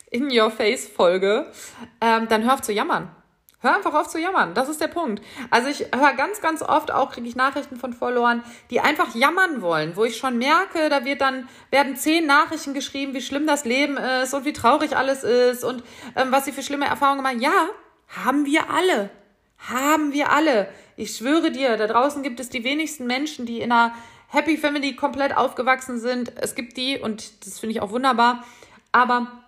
In-Your-Face-Folge, 0.10 1.52
ähm, 2.00 2.28
dann 2.30 2.46
hör 2.46 2.54
auf 2.54 2.62
zu 2.62 2.72
jammern. 2.72 3.14
Hör 3.62 3.76
einfach 3.76 3.94
auf 3.94 4.08
zu 4.08 4.20
jammern. 4.20 4.54
Das 4.54 4.70
ist 4.70 4.82
der 4.82 4.88
Punkt. 4.88 5.24
Also 5.50 5.70
ich 5.70 5.88
höre 5.96 6.14
ganz, 6.14 6.42
ganz 6.42 6.62
oft 6.62 6.92
auch, 6.92 7.12
kriege 7.12 7.28
ich 7.28 7.36
Nachrichten 7.36 7.78
von 7.78 7.94
Followern, 7.94 8.44
die 8.70 8.80
einfach 8.80 9.16
jammern 9.16 9.62
wollen, 9.62 9.96
wo 9.96 10.04
ich 10.04 10.18
schon 10.18 10.38
merke, 10.38 10.90
da 10.90 11.06
wird 11.06 11.22
dann, 11.22 11.48
werden 11.72 11.96
zehn 11.96 12.26
Nachrichten 12.26 12.74
geschrieben, 12.74 13.14
wie 13.14 13.22
schlimm 13.22 13.48
das 13.48 13.66
Leben 13.66 13.98
ist 13.98 14.34
und 14.34 14.46
wie 14.46 14.54
traurig 14.54 14.96
alles 14.96 15.24
ist 15.24 15.64
und 15.64 15.84
ähm, 16.16 16.32
was 16.32 16.46
sie 16.46 16.52
für 16.52 16.64
schlimme 16.64 16.86
Erfahrungen 16.86 17.24
machen. 17.24 17.40
Ja, 17.40 17.70
haben 18.08 18.46
wir 18.46 18.70
alle. 18.70 19.10
Haben 19.58 20.14
wir 20.14 20.32
alle. 20.32 20.68
Ich 20.98 21.18
schwöre 21.18 21.52
dir, 21.52 21.78
da 21.78 21.88
draußen 21.88 22.24
gibt 22.24 22.40
es 22.40 22.50
die 22.50 22.64
wenigsten 22.64 23.08
Menschen, 23.08 23.46
die 23.46 23.62
in 23.62 23.72
einer 23.72 23.96
Happy 24.28 24.58
Family 24.58 24.96
komplett 24.96 25.36
aufgewachsen 25.36 26.00
sind. 26.00 26.34
Es 26.38 26.56
gibt 26.56 26.78
die, 26.78 27.00
und 27.00 27.46
das 27.46 27.60
finde 27.60 27.74
ich 27.74 27.82
auch 27.82 27.92
wunderbar, 27.92 28.44
aber 28.92 29.45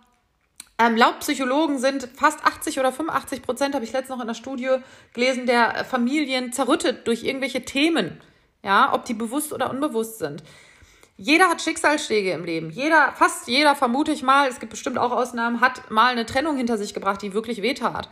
ähm, 0.79 0.95
laut 0.95 1.19
Psychologen 1.19 1.79
sind 1.79 2.07
fast 2.15 2.45
80 2.45 2.79
oder 2.79 2.91
85 2.91 3.41
Prozent, 3.41 3.75
habe 3.75 3.83
ich 3.83 3.91
letztens 3.91 4.15
noch 4.15 4.21
in 4.21 4.27
der 4.27 4.35
Studie 4.35 4.69
gelesen, 5.13 5.45
der 5.45 5.85
Familien 5.85 6.53
zerrüttet 6.53 7.07
durch 7.07 7.23
irgendwelche 7.23 7.65
Themen. 7.65 8.21
Ja, 8.63 8.93
ob 8.93 9.05
die 9.05 9.13
bewusst 9.13 9.53
oder 9.53 9.69
unbewusst 9.69 10.19
sind. 10.19 10.43
Jeder 11.15 11.49
hat 11.49 11.61
Schicksalsschläge 11.61 12.31
im 12.31 12.45
Leben. 12.45 12.69
Jeder, 12.69 13.11
fast 13.15 13.47
jeder, 13.47 13.75
vermute 13.75 14.11
ich 14.11 14.21
mal, 14.21 14.47
es 14.47 14.59
gibt 14.59 14.69
bestimmt 14.69 14.99
auch 14.99 15.11
Ausnahmen, 15.11 15.61
hat 15.61 15.89
mal 15.89 16.11
eine 16.11 16.27
Trennung 16.27 16.57
hinter 16.57 16.77
sich 16.77 16.93
gebracht, 16.93 17.21
die 17.23 17.33
wirklich 17.33 17.63
wehtat. 17.63 18.07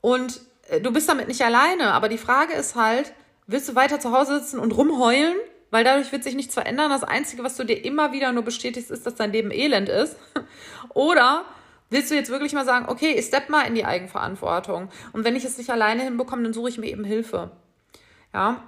Und 0.00 0.40
äh, 0.68 0.80
du 0.80 0.92
bist 0.92 1.08
damit 1.08 1.26
nicht 1.26 1.42
alleine. 1.42 1.92
Aber 1.92 2.08
die 2.08 2.18
Frage 2.18 2.52
ist 2.52 2.76
halt, 2.76 3.12
willst 3.48 3.68
du 3.68 3.74
weiter 3.74 3.98
zu 3.98 4.12
Hause 4.12 4.38
sitzen 4.38 4.60
und 4.60 4.72
rumheulen? 4.72 5.34
Weil 5.70 5.82
dadurch 5.82 6.12
wird 6.12 6.22
sich 6.22 6.36
nichts 6.36 6.54
verändern. 6.54 6.90
Das 6.90 7.02
Einzige, 7.02 7.42
was 7.42 7.56
du 7.56 7.64
dir 7.64 7.84
immer 7.84 8.12
wieder 8.12 8.30
nur 8.30 8.44
bestätigst, 8.44 8.92
ist, 8.92 9.04
dass 9.04 9.16
dein 9.16 9.32
Leben 9.32 9.50
elend 9.50 9.88
ist. 9.88 10.16
Oder 10.94 11.44
willst 11.94 12.10
du 12.10 12.14
jetzt 12.16 12.30
wirklich 12.30 12.52
mal 12.52 12.64
sagen, 12.64 12.86
okay, 12.88 13.12
ich 13.12 13.26
stepp 13.26 13.48
mal 13.48 13.62
in 13.62 13.74
die 13.74 13.84
Eigenverantwortung. 13.84 14.90
Und 15.12 15.24
wenn 15.24 15.36
ich 15.36 15.44
es 15.44 15.58
nicht 15.58 15.70
alleine 15.70 16.02
hinbekomme, 16.02 16.42
dann 16.42 16.52
suche 16.52 16.68
ich 16.68 16.78
mir 16.78 16.88
eben 16.88 17.04
Hilfe. 17.04 17.52
Ja. 18.32 18.64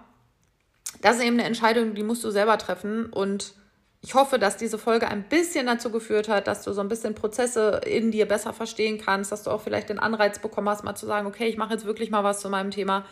Das 1.02 1.16
ist 1.16 1.24
eben 1.24 1.38
eine 1.38 1.44
Entscheidung, 1.44 1.94
die 1.94 2.04
musst 2.04 2.22
du 2.24 2.30
selber 2.30 2.56
treffen. 2.56 3.06
Und 3.06 3.54
ich 4.00 4.14
hoffe, 4.14 4.38
dass 4.38 4.56
diese 4.56 4.78
Folge 4.78 5.08
ein 5.08 5.28
bisschen 5.28 5.66
dazu 5.66 5.90
geführt 5.90 6.28
hat, 6.28 6.46
dass 6.46 6.62
du 6.62 6.72
so 6.72 6.80
ein 6.80 6.88
bisschen 6.88 7.16
Prozesse 7.16 7.80
in 7.84 8.12
dir 8.12 8.26
besser 8.26 8.52
verstehen 8.52 8.98
kannst, 9.04 9.32
dass 9.32 9.42
du 9.42 9.50
auch 9.50 9.60
vielleicht 9.60 9.88
den 9.88 9.98
Anreiz 9.98 10.38
bekommen 10.38 10.68
hast, 10.68 10.84
mal 10.84 10.94
zu 10.94 11.06
sagen, 11.06 11.26
okay, 11.26 11.46
ich 11.46 11.56
mache 11.56 11.74
jetzt 11.74 11.84
wirklich 11.84 12.10
mal 12.10 12.22
was 12.22 12.40
zu 12.40 12.48
meinem 12.48 12.70
Thema. 12.70 13.04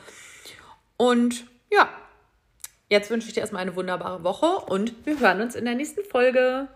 Und 0.96 1.46
ja, 1.72 1.88
jetzt 2.88 3.10
wünsche 3.10 3.26
ich 3.26 3.34
dir 3.34 3.40
erstmal 3.40 3.62
eine 3.62 3.74
wunderbare 3.74 4.22
Woche 4.22 4.46
und 4.46 4.94
wir 5.04 5.18
hören 5.18 5.40
uns 5.40 5.56
in 5.56 5.64
der 5.64 5.74
nächsten 5.74 6.04
Folge. 6.04 6.68